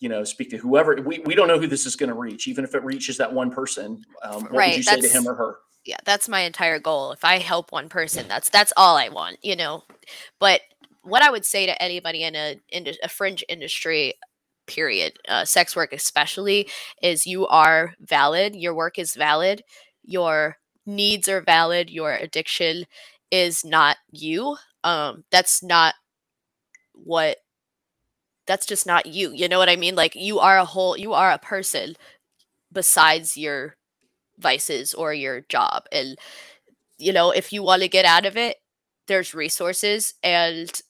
[0.00, 2.46] you know speak to whoever we, we don't know who this is going to reach
[2.48, 4.68] even if it reaches that one person um, what right.
[4.70, 7.72] would you say to him or her yeah that's my entire goal if i help
[7.72, 9.82] one person that's that's all i want you know
[10.38, 10.60] but
[11.02, 14.14] what i would say to anybody in a in a fringe industry
[14.66, 16.68] period uh, sex work especially
[17.02, 19.62] is you are valid your work is valid
[20.04, 20.56] your
[20.86, 22.84] needs are valid your addiction
[23.30, 25.94] is not you um that's not
[26.92, 27.38] what
[28.48, 29.96] that's just not you you know what i mean?
[29.96, 31.96] Like you are a whole you are a person
[32.72, 33.76] besides your
[34.38, 36.16] vices or your job and
[36.98, 38.58] you know if you want to get out of it
[39.08, 40.82] there's resources and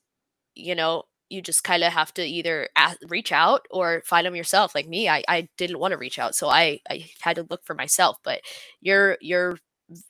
[0.55, 4.37] you know you just kind of have to either ask, reach out or find them
[4.37, 4.75] yourself.
[4.75, 7.65] Like me I, I didn't want to reach out so I, I had to look
[7.65, 8.41] for myself but
[8.81, 9.59] you're you're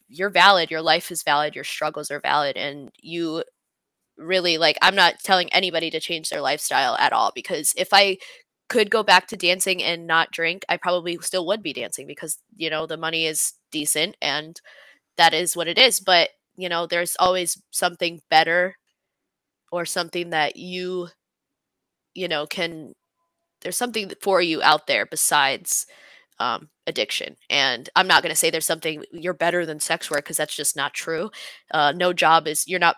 [0.09, 3.43] you're valid your life is valid your struggles are valid and you
[4.19, 8.17] really like i'm not telling anybody to change their lifestyle at all because if i
[8.69, 12.39] could go back to dancing and not drink i probably still would be dancing because
[12.57, 14.61] you know the money is decent and
[15.19, 16.01] that is what it is.
[16.01, 18.77] But you know there's always something better
[19.73, 21.09] or something that you
[22.15, 22.93] you know can
[23.63, 25.87] there's something for you out there besides
[26.41, 27.37] um, addiction.
[27.51, 30.57] And i'm not going to say there's something you're better than sex work because that's
[30.57, 31.31] just not true.
[31.73, 32.97] Uh, no job is you're not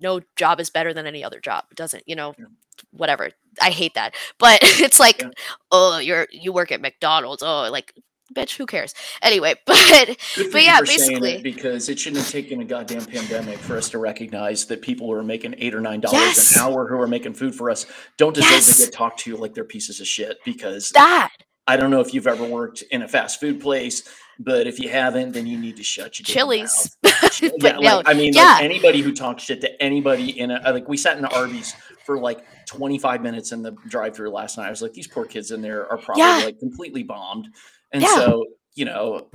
[0.00, 2.46] no job is better than any other job it doesn't you know yeah.
[2.92, 3.30] whatever
[3.60, 5.30] i hate that but it's like yeah.
[5.70, 7.94] oh you're you work at mcdonald's oh like
[8.34, 8.94] bitch, who cares?
[9.22, 10.16] Anyway, but
[10.52, 14.66] but yeah, basically because it shouldn't have taken a goddamn pandemic for us to recognize
[14.66, 16.56] that people who are making eight or nine dollars yes.
[16.56, 17.86] an hour who are making food for us
[18.16, 18.76] don't deserve yes.
[18.76, 21.30] to get talked to like they're pieces of shit because that
[21.66, 24.08] I don't know if you've ever worked in a fast food place,
[24.42, 26.96] but if you haven't, then you need to shut your Chili's.
[27.04, 28.54] yeah, like, oh, I mean, yeah.
[28.54, 31.74] like anybody who talks shit to anybody in a like we sat in the Arby's
[32.04, 34.66] for like 25 minutes in the drive-through last night.
[34.66, 36.42] I was like, these poor kids in there are probably yeah.
[36.44, 37.48] like completely bombed
[37.92, 39.26] and so you know,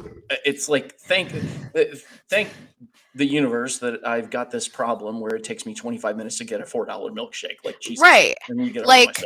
[0.46, 1.34] it's like thank
[1.76, 1.84] uh,
[2.30, 2.50] thank
[3.16, 6.60] the universe that I've got this problem where it takes me 25 minutes to get
[6.62, 7.58] a four dollar milkshake.
[7.64, 8.36] Like Jesus, right.
[8.50, 9.22] like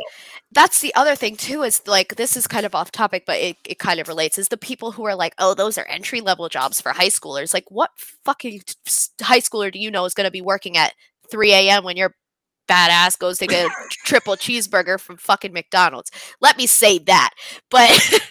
[0.52, 3.56] that's the other thing too is like this is kind of off topic, but it,
[3.64, 4.38] it kind of relates.
[4.38, 7.52] Is the people who are like, oh, those are entry level jobs for high schoolers.
[7.54, 7.90] Like, what
[8.24, 8.62] fucking
[9.20, 10.94] high schooler do you know is going to be working at
[11.30, 11.84] 3 a.m.
[11.84, 12.14] when your
[12.70, 13.70] badass goes to get a
[14.04, 16.10] triple cheeseburger from fucking McDonald's.
[16.40, 17.30] Let me say that.
[17.70, 17.90] But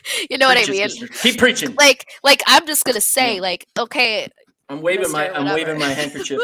[0.29, 0.89] you know what I mean?
[1.21, 1.75] Keep preaching.
[1.75, 4.29] Like like I'm just gonna say, like, okay,
[4.69, 6.39] I'm waving my I'm waving my handkerchief.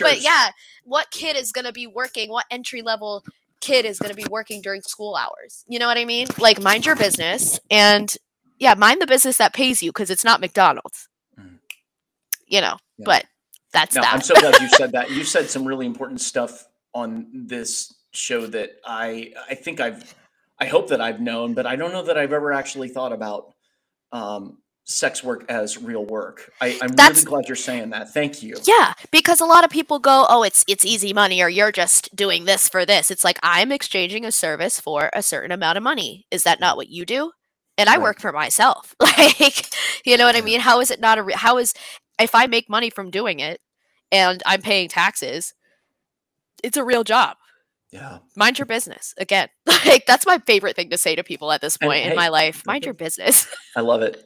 [0.00, 0.50] but yeah,
[0.84, 2.30] what kid is gonna be working?
[2.30, 3.24] What entry level
[3.60, 5.64] kid is gonna be working during school hours?
[5.68, 6.28] You know what I mean?
[6.38, 8.14] Like mind your business and
[8.58, 11.08] yeah, mind the business that pays you because it's not McDonald's.
[11.38, 11.58] Mm.
[12.46, 13.04] You know, yeah.
[13.04, 13.26] but
[13.72, 14.14] that's no, that.
[14.14, 15.10] I'm so glad you said that.
[15.10, 20.14] You said some really important stuff on this show that I I think I've
[20.58, 23.52] I hope that I've known, but I don't know that I've ever actually thought about
[24.12, 26.52] um, sex work as real work.
[26.60, 28.12] I, am really glad you're saying that.
[28.12, 28.56] Thank you.
[28.64, 32.14] Yeah, because a lot of people go, "Oh, it's it's easy money," or "You're just
[32.14, 35.82] doing this for this." It's like I'm exchanging a service for a certain amount of
[35.84, 36.26] money.
[36.30, 37.32] Is that not what you do?
[37.78, 38.02] And I right.
[38.02, 38.94] work for myself.
[39.18, 39.66] Like,
[40.04, 40.58] you know what I mean?
[40.58, 41.22] How is it not a?
[41.22, 41.74] Re- how is
[42.20, 43.60] if I make money from doing it
[44.10, 45.54] and I'm paying taxes?
[46.62, 47.36] It's a real job.
[47.92, 48.18] Yeah.
[48.36, 49.14] Mind your business.
[49.18, 52.10] Again, like that's my favorite thing to say to people at this point and, in
[52.12, 52.62] hey, my life.
[52.66, 53.46] Mind your business.
[53.76, 54.24] I love it.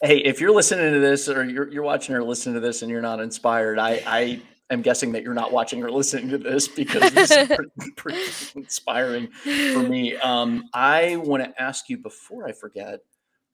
[0.00, 2.90] Hey, if you're listening to this or you're, you're watching or listening to this and
[2.90, 6.68] you're not inspired, I, I am guessing that you're not watching or listening to this
[6.68, 8.20] because this is pretty, pretty
[8.54, 9.28] inspiring
[9.72, 10.16] for me.
[10.16, 13.00] Um, I want to ask you before I forget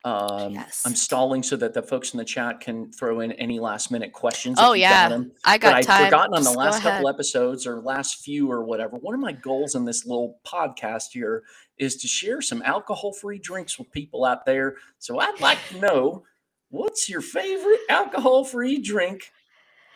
[0.05, 0.82] um, yes.
[0.84, 4.12] I'm stalling so that the folks in the chat can throw in any last minute
[4.12, 4.59] questions.
[4.61, 6.02] Oh yeah, got I got but time.
[6.02, 8.96] I've forgotten on the last couple episodes or last few or whatever.
[8.98, 11.42] One of my goals in this little podcast here
[11.78, 14.76] is to share some alcohol-free drinks with people out there.
[14.98, 16.24] So I'd like to know
[16.68, 19.32] what's your favorite alcohol-free drink,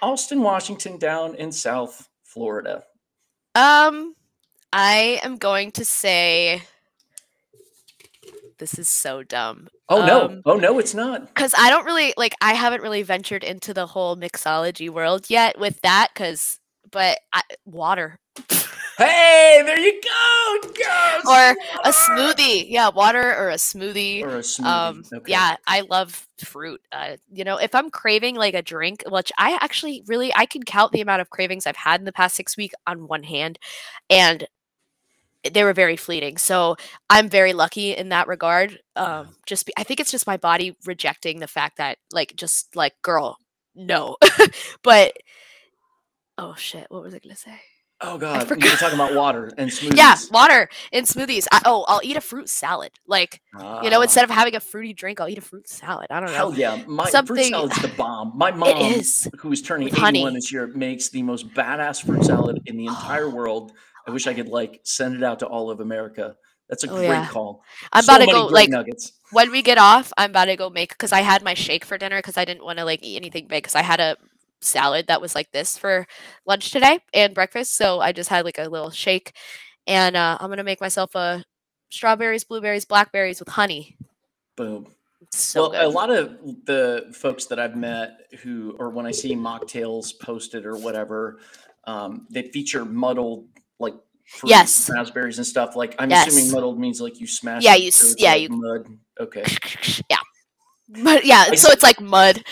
[0.01, 2.83] Austen, Washington, down in South Florida.
[3.55, 4.15] Um,
[4.73, 6.63] I am going to say
[8.59, 9.69] this is so dumb.
[9.89, 10.27] Oh no!
[10.27, 11.27] Um, oh no, it's not.
[11.27, 12.35] Because I don't really like.
[12.41, 16.09] I haven't really ventured into the whole mixology world yet with that.
[16.13, 16.59] Because,
[16.91, 18.19] but I, water.
[18.99, 20.71] hey, there you go.
[21.31, 22.67] or a smoothie.
[22.69, 24.23] Yeah, water or a smoothie.
[24.23, 24.65] Or a smoothie.
[24.65, 25.31] Um, okay.
[25.33, 26.81] Yeah, I love fruit.
[26.93, 30.63] Uh, you know, if I'm craving like a drink, which I actually really I can
[30.65, 33.59] count the amount of cravings I've had in the past six weeks on one hand,
[34.11, 34.47] and
[35.45, 36.37] they were very fleeting.
[36.37, 36.77] So
[37.09, 38.81] I'm very lucky in that regard.
[38.97, 42.75] Um, just be, I think it's just my body rejecting the fact that like just
[42.75, 43.39] like girl,
[43.75, 44.17] no.
[44.83, 45.15] but
[46.37, 47.61] oh shit, what was I gonna say?
[48.01, 49.97] Oh god, you were talking about water and smoothies.
[49.97, 51.47] Yeah, water and smoothies.
[51.51, 52.93] I, oh, I'll eat a fruit salad.
[53.09, 53.41] Like
[53.83, 56.07] you know, instead of having a fruity drink, I'll eat a fruit salad.
[56.11, 56.37] I don't know.
[56.37, 58.33] Hell yeah, my Something, fruit salad's the bomb.
[58.37, 59.03] My mom,
[59.39, 63.29] who is turning eighty-one this year, makes the most badass fruit salad in the entire
[63.29, 63.73] world.
[64.09, 66.35] I wish I could like send it out to all of America.
[66.71, 67.29] That's a oh, great yeah.
[67.29, 67.63] call.
[67.93, 69.13] I'm so about to go like nuggets.
[69.33, 70.13] when we get off.
[70.17, 72.65] I'm about to go make because I had my shake for dinner because I didn't
[72.65, 74.17] want to like eat anything big because I had a
[74.63, 76.07] salad that was like this for
[76.47, 77.77] lunch today and breakfast.
[77.77, 79.33] So I just had like a little shake,
[79.87, 81.45] and uh, I'm gonna make myself a
[81.91, 83.97] strawberries, blueberries, blackberries with honey.
[84.57, 84.87] Boom.
[85.33, 85.85] So well, good.
[85.85, 90.65] a lot of the folks that I've met who, or when I see mocktails posted
[90.65, 91.41] or whatever,
[91.85, 93.47] um, they feature muddled
[93.79, 93.95] like
[94.27, 95.77] fruit, yes raspberries and stuff.
[95.77, 96.29] Like I'm yes.
[96.29, 97.63] assuming muddled means like you smash.
[97.63, 98.99] Yeah, you yeah like you mud.
[99.21, 99.45] Okay.
[100.11, 100.19] yeah.
[101.03, 102.43] But yeah, I so it's like mud.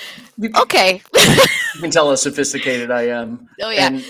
[0.56, 1.02] okay.
[1.74, 3.48] you can tell how sophisticated I am.
[3.62, 3.86] Oh yeah.
[3.88, 4.04] And,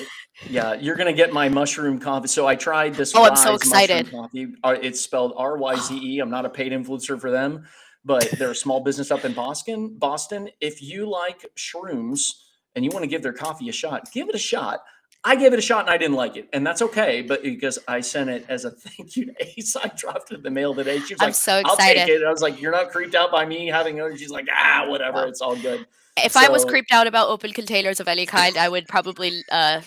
[0.50, 2.28] yeah, you're gonna get my mushroom coffee.
[2.28, 3.14] So I tried this.
[3.14, 4.10] Oh, I'm so excited!
[4.10, 4.48] Coffee.
[4.62, 6.20] Uh, it's spelled R Y Z E.
[6.20, 7.64] I'm not a paid influencer for them,
[8.04, 9.96] but they're a small business up in Boston.
[9.98, 10.50] Boston.
[10.60, 12.32] If you like shrooms
[12.74, 14.80] and you want to give their coffee a shot, give it a shot.
[15.26, 17.20] I gave it a shot and I didn't like it, and that's okay.
[17.20, 20.42] But because I sent it as a thank you to Ace, I dropped it in
[20.42, 21.00] the mail today.
[21.00, 22.00] She was I'm like, so excited.
[22.00, 22.24] I'll take it.
[22.24, 25.26] I was like, "You're not creeped out by me having it." She's like, "Ah, whatever.
[25.26, 25.84] It's all good."
[26.16, 29.42] If so, I was creeped out about open containers of any kind, I would probably,
[29.50, 29.82] uh,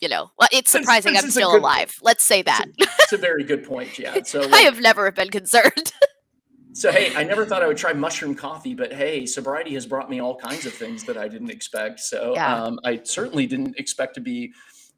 [0.00, 1.98] you know, well, it's surprising I'm still alive.
[2.00, 2.66] Let's say that.
[2.78, 4.22] It's a, a, very good point, yeah.
[4.24, 5.92] So like, I have never been concerned.
[6.72, 10.08] So hey, I never thought I would try mushroom coffee, but hey, sobriety has brought
[10.08, 12.00] me all kinds of things that I didn't expect.
[12.00, 12.62] So yeah.
[12.62, 14.52] um, I certainly didn't expect to be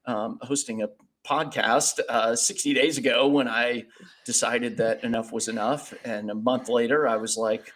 [0.07, 0.89] um, hosting a
[1.27, 3.85] podcast uh, 60 days ago when I
[4.27, 5.95] decided that enough was enough.
[6.05, 7.73] And a month later, I was like,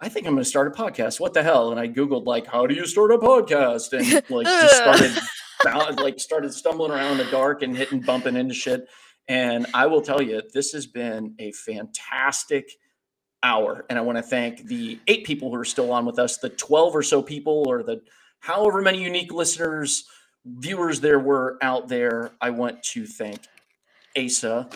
[0.00, 1.20] I think I'm going to start a podcast.
[1.20, 1.70] What the hell?
[1.70, 3.92] And I Googled like, how do you start a podcast?
[3.92, 8.54] And like just started, like started stumbling around in the dark and hitting, bumping into
[8.54, 8.88] shit.
[9.26, 12.70] And I will tell you, this has been a fantastic
[13.42, 13.84] hour.
[13.88, 16.48] And I want to thank the eight people who are still on with us, the
[16.48, 18.02] 12 or so people, or the
[18.40, 20.04] however many unique listeners,
[20.44, 22.32] viewers there were out there.
[22.40, 23.40] I want to thank
[24.16, 24.68] Asa,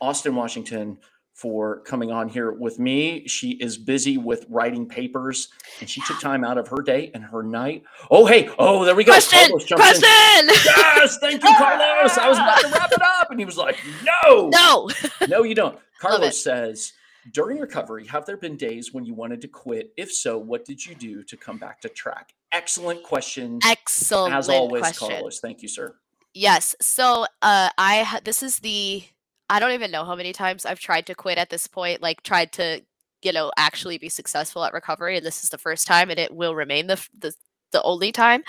[0.00, 0.98] Austen, Washington,
[1.34, 3.26] for coming on here with me.
[3.26, 5.48] She is busy with writing papers
[5.80, 7.82] and she took time out of her day and her night.
[8.10, 9.12] Oh, hey, oh, there we go.
[9.12, 10.04] Question, question.
[10.04, 10.48] In.
[10.48, 12.16] Yes, thank you, Carlos.
[12.16, 13.30] I was about to wrap it up.
[13.30, 14.88] And he was like, no, no,
[15.28, 15.78] no, you don't.
[16.00, 16.92] Carlos says,
[17.30, 19.92] during recovery, have there been days when you wanted to quit?
[19.96, 22.34] If so, what did you do to come back to track?
[22.50, 23.60] Excellent question.
[23.64, 24.34] Excellent.
[24.34, 25.08] As always, question.
[25.08, 25.40] Carlos.
[25.40, 25.94] Thank you, sir.
[26.34, 26.74] Yes.
[26.80, 29.04] So, uh, I this is the
[29.48, 32.02] I don't even know how many times I've tried to quit at this point.
[32.02, 32.82] Like, tried to
[33.22, 36.34] you know actually be successful at recovery, and this is the first time, and it
[36.34, 37.34] will remain the the
[37.70, 38.42] the only time.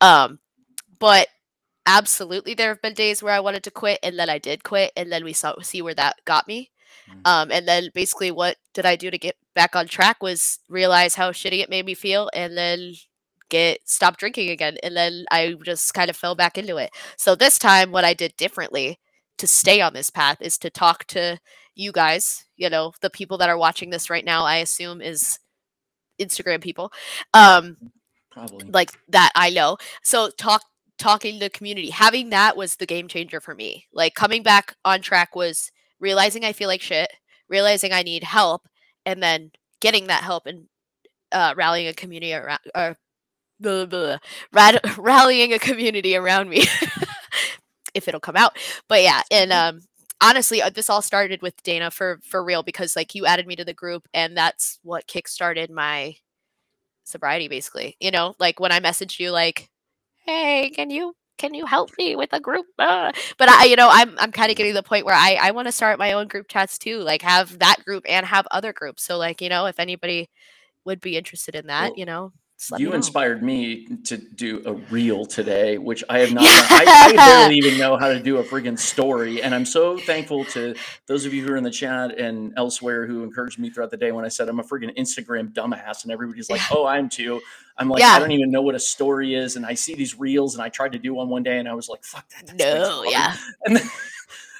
[0.00, 0.38] Um,
[0.98, 1.28] but
[1.86, 4.92] absolutely, there have been days where I wanted to quit, and then I did quit,
[4.96, 6.70] and then we saw see where that got me.
[7.10, 7.20] Mm-hmm.
[7.24, 11.14] Um, and then basically, what did I do to get back on track was realize
[11.14, 12.94] how shitty it made me feel, and then
[13.48, 14.76] get stop drinking again.
[14.82, 16.90] And then I just kind of fell back into it.
[17.16, 18.98] So this time, what I did differently
[19.38, 21.38] to stay on this path is to talk to
[21.74, 22.44] you guys.
[22.56, 24.44] You know, the people that are watching this right now.
[24.44, 25.38] I assume is
[26.20, 26.92] Instagram people.
[27.32, 27.76] Um,
[28.30, 29.30] Probably like that.
[29.34, 29.76] I know.
[30.02, 30.62] So talk
[30.98, 34.76] talking to the community having that was the game changer for me like coming back
[34.84, 37.10] on track was realizing I feel like shit,
[37.48, 38.68] realizing I need help,
[39.06, 40.66] and then getting that help and
[41.32, 42.94] uh, rallying a community around, uh,
[43.60, 44.18] blah, blah,
[44.52, 46.64] blah, rallying a community around me,
[47.94, 48.56] if it'll come out.
[48.88, 49.80] But yeah, and um,
[50.20, 53.56] honestly, uh, this all started with Dana for for real because like you added me
[53.56, 56.16] to the group, and that's what kickstarted my
[57.04, 57.48] sobriety.
[57.48, 59.70] Basically, you know, like when I messaged you, like,
[60.26, 62.66] "Hey, can you can you help me with a group?
[62.78, 65.38] Uh, but I, you know, I'm I'm kind of getting to the point where I
[65.40, 68.46] I want to start my own group chats too, like have that group and have
[68.50, 69.04] other groups.
[69.04, 70.30] So like you know, if anybody
[70.84, 72.32] would be interested in that, well, you know,
[72.78, 76.44] you inspired me to do a reel today, which I have not.
[76.46, 80.44] I, I, barely even know how to do a friggin' story, and I'm so thankful
[80.46, 80.74] to
[81.06, 83.96] those of you who are in the chat and elsewhere who encouraged me throughout the
[83.96, 87.40] day when I said I'm a friggin' Instagram dumbass, and everybody's like, "Oh, I'm too."
[87.76, 88.12] I'm like, yeah.
[88.12, 90.68] I don't even know what a story is, and I see these reels, and I
[90.68, 93.34] tried to do one one day, and I was like, "Fuck that!" no, yeah.
[93.66, 93.90] And then,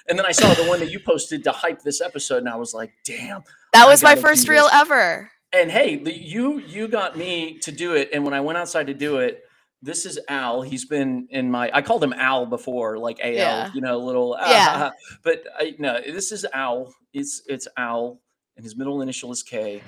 [0.08, 2.56] and then I saw the one that you posted to hype this episode, and I
[2.56, 7.16] was like, "Damn!" That was my first reel ever and hey, the, you you got
[7.16, 9.44] me to do it, and when I went outside to do it,
[9.80, 10.62] this is Al.
[10.62, 11.70] He's been in my.
[11.72, 13.70] I called him Al before, like Al, yeah.
[13.72, 14.36] you know, little.
[14.46, 14.90] Yeah.
[15.22, 16.92] but I no, this is Al.
[17.12, 18.20] It's it's Al,
[18.56, 19.82] and his middle initial is K,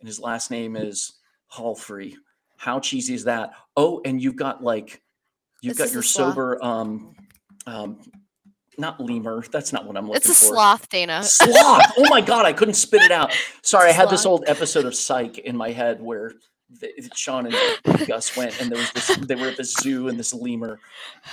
[0.00, 1.12] and his last name is
[1.52, 2.14] Hawlfree.
[2.60, 3.52] How cheesy is that?
[3.74, 5.00] Oh, and you've got like,
[5.62, 7.14] you've this got your sober um
[7.66, 8.00] um
[8.76, 9.42] not lemur.
[9.50, 10.30] That's not what I'm looking for.
[10.30, 11.22] It's a sloth, Dana.
[11.24, 11.92] Sloth.
[11.96, 13.32] oh my god, I couldn't spit it out.
[13.62, 16.32] Sorry, I had this old episode of Psych in my head where
[16.82, 19.16] the, Sean and Gus went, and there was this.
[19.16, 20.80] They were at the zoo, and this lemur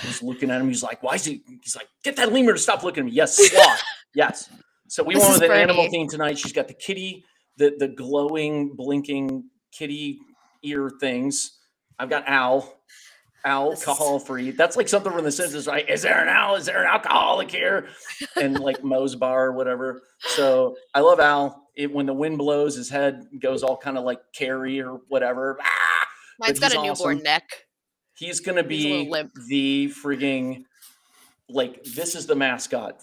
[0.06, 0.68] was looking at him.
[0.68, 3.12] He's like, "Why is he?" He's like, "Get that lemur to stop looking at me."
[3.12, 3.82] Yes, sloth.
[4.14, 4.48] yes.
[4.88, 6.38] So we this went with an animal theme tonight.
[6.38, 7.22] She's got the kitty,
[7.58, 10.20] the the glowing, blinking kitty
[10.62, 11.58] ear things.
[11.98, 12.78] I've got Al
[13.44, 14.50] alcohol free.
[14.50, 15.88] That's like something from The Simpsons, right?
[15.88, 16.56] Is there an Al?
[16.56, 17.88] Is there an alcoholic here?
[18.36, 20.02] And like Moe's bar or whatever.
[20.20, 21.68] So I love Al.
[21.76, 25.58] It, when the wind blows, his head goes all kind of like Carrie or whatever.
[25.62, 26.06] Ah!
[26.40, 27.44] Mine's got a newborn neck.
[28.16, 29.08] He's gonna be
[29.48, 30.64] the frigging
[31.48, 33.02] like this is the mascot.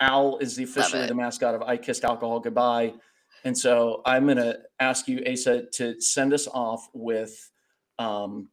[0.00, 2.94] Al is the officially the mascot of I Kissed Alcohol Goodbye.
[3.46, 7.48] And so I'm gonna ask you, Asa, to send us off with
[7.96, 8.48] um,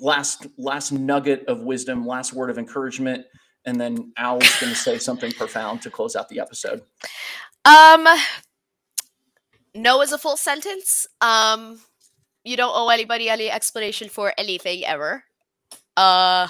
[0.00, 3.24] last last nugget of wisdom, last word of encouragement,
[3.66, 6.82] and then Al's going to say something profound to close out the episode.
[7.64, 8.08] Um,
[9.76, 11.06] no is a full sentence.
[11.20, 11.80] Um,
[12.42, 15.22] you don't owe anybody any explanation for anything ever.
[15.96, 16.48] Uh,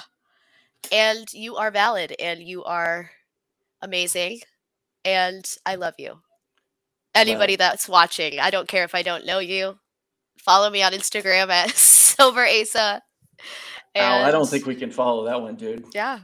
[0.91, 3.11] and you are valid, and you are
[3.83, 4.39] amazing,
[5.05, 6.17] and I love you.
[7.15, 9.77] Anybody that's watching, I don't care if I don't know you.
[10.39, 13.01] Follow me on Instagram at Sober Asa.
[13.95, 15.85] Al, I don't think we can follow that one, dude.
[15.93, 16.19] Yeah.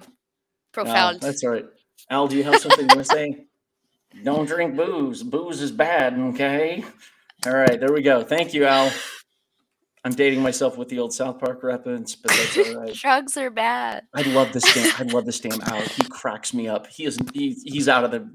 [0.73, 1.21] Profound.
[1.21, 1.65] No, that's all right.
[2.09, 3.45] Al, do you have something you want to say?
[4.23, 5.21] Don't drink booze.
[5.21, 6.83] Booze is bad, okay?
[7.45, 8.23] All right, there we go.
[8.23, 8.91] Thank you, Al.
[10.05, 12.93] I'm dating myself with the old South Park reference, but that's all right.
[12.95, 14.03] Drugs are bad.
[14.13, 14.93] I love this damn.
[14.97, 15.81] I love this damn Al.
[15.81, 16.87] He cracks me up.
[16.87, 17.17] He is.
[17.33, 18.29] He, he's out of the.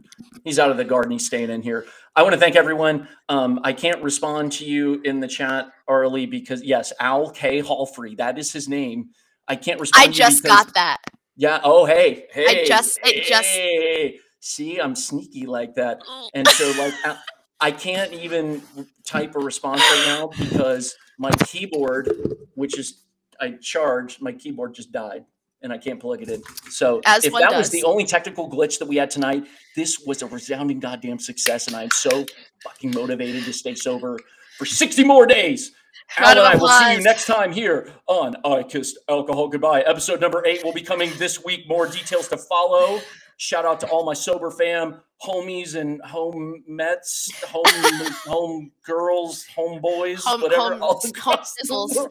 [0.45, 1.13] He's out of the garden.
[1.13, 1.87] He's staying in here.
[2.15, 3.09] I want to thank everyone.
[3.31, 8.19] Um, I can't respond to you in the chat early because yes, Al K Hawlfree.
[8.19, 9.11] That is his name.
[9.49, 10.11] I can't respond.
[10.11, 10.99] I just because, got that.
[11.37, 11.61] Yeah.
[11.65, 12.63] Oh, hey, hey.
[12.63, 12.99] I just.
[13.05, 14.11] It hey.
[14.11, 14.21] just.
[14.41, 16.03] See, I'm sneaky like that,
[16.35, 17.17] and so like.
[17.65, 18.61] I can't even
[19.05, 22.13] type a response right now because my keyboard,
[22.57, 23.05] which is
[23.41, 25.25] I charged, my keyboard just died
[25.63, 26.43] and I can't plug it in.
[26.69, 27.59] So As if that does.
[27.59, 31.67] was the only technical glitch that we had tonight, this was a resounding goddamn success,
[31.67, 32.27] and I'm so
[32.63, 34.19] fucking motivated to stay sober
[34.59, 35.73] for 60 more days.
[36.21, 39.81] Round Al and I will see you next time here on I Kissed Alcohol Goodbye.
[39.87, 41.67] Episode number eight will be coming this week.
[41.67, 43.01] More details to follow.
[43.37, 47.65] Shout out to all my sober fam, homies and home mets, home
[48.27, 50.63] home girls, home boys, Home- whatever.
[50.75, 52.09] home- all home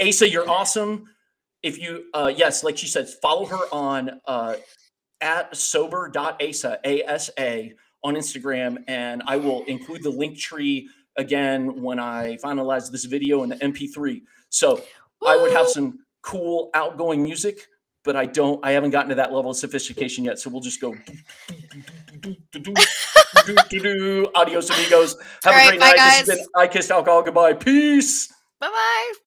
[0.00, 1.06] Asa, you're awesome.
[1.62, 4.56] If you, uh, yes, like she said, follow her on uh,
[5.20, 7.74] at sober.asa, A-S-A,
[8.04, 13.42] on Instagram, and I will include the link tree again when I finalize this video
[13.42, 14.22] in the MP3.
[14.50, 14.82] So
[15.26, 17.66] I would have some cool outgoing music,
[18.06, 20.38] but I don't, I haven't gotten to that level of sophistication yet.
[20.38, 20.94] So we'll just go.
[24.34, 25.16] Adios, amigos.
[25.44, 26.24] Have All a right, great bye, night.
[26.24, 27.52] This has been I Kissed Alcohol Goodbye.
[27.52, 28.28] Peace.
[28.60, 29.12] Bye bye.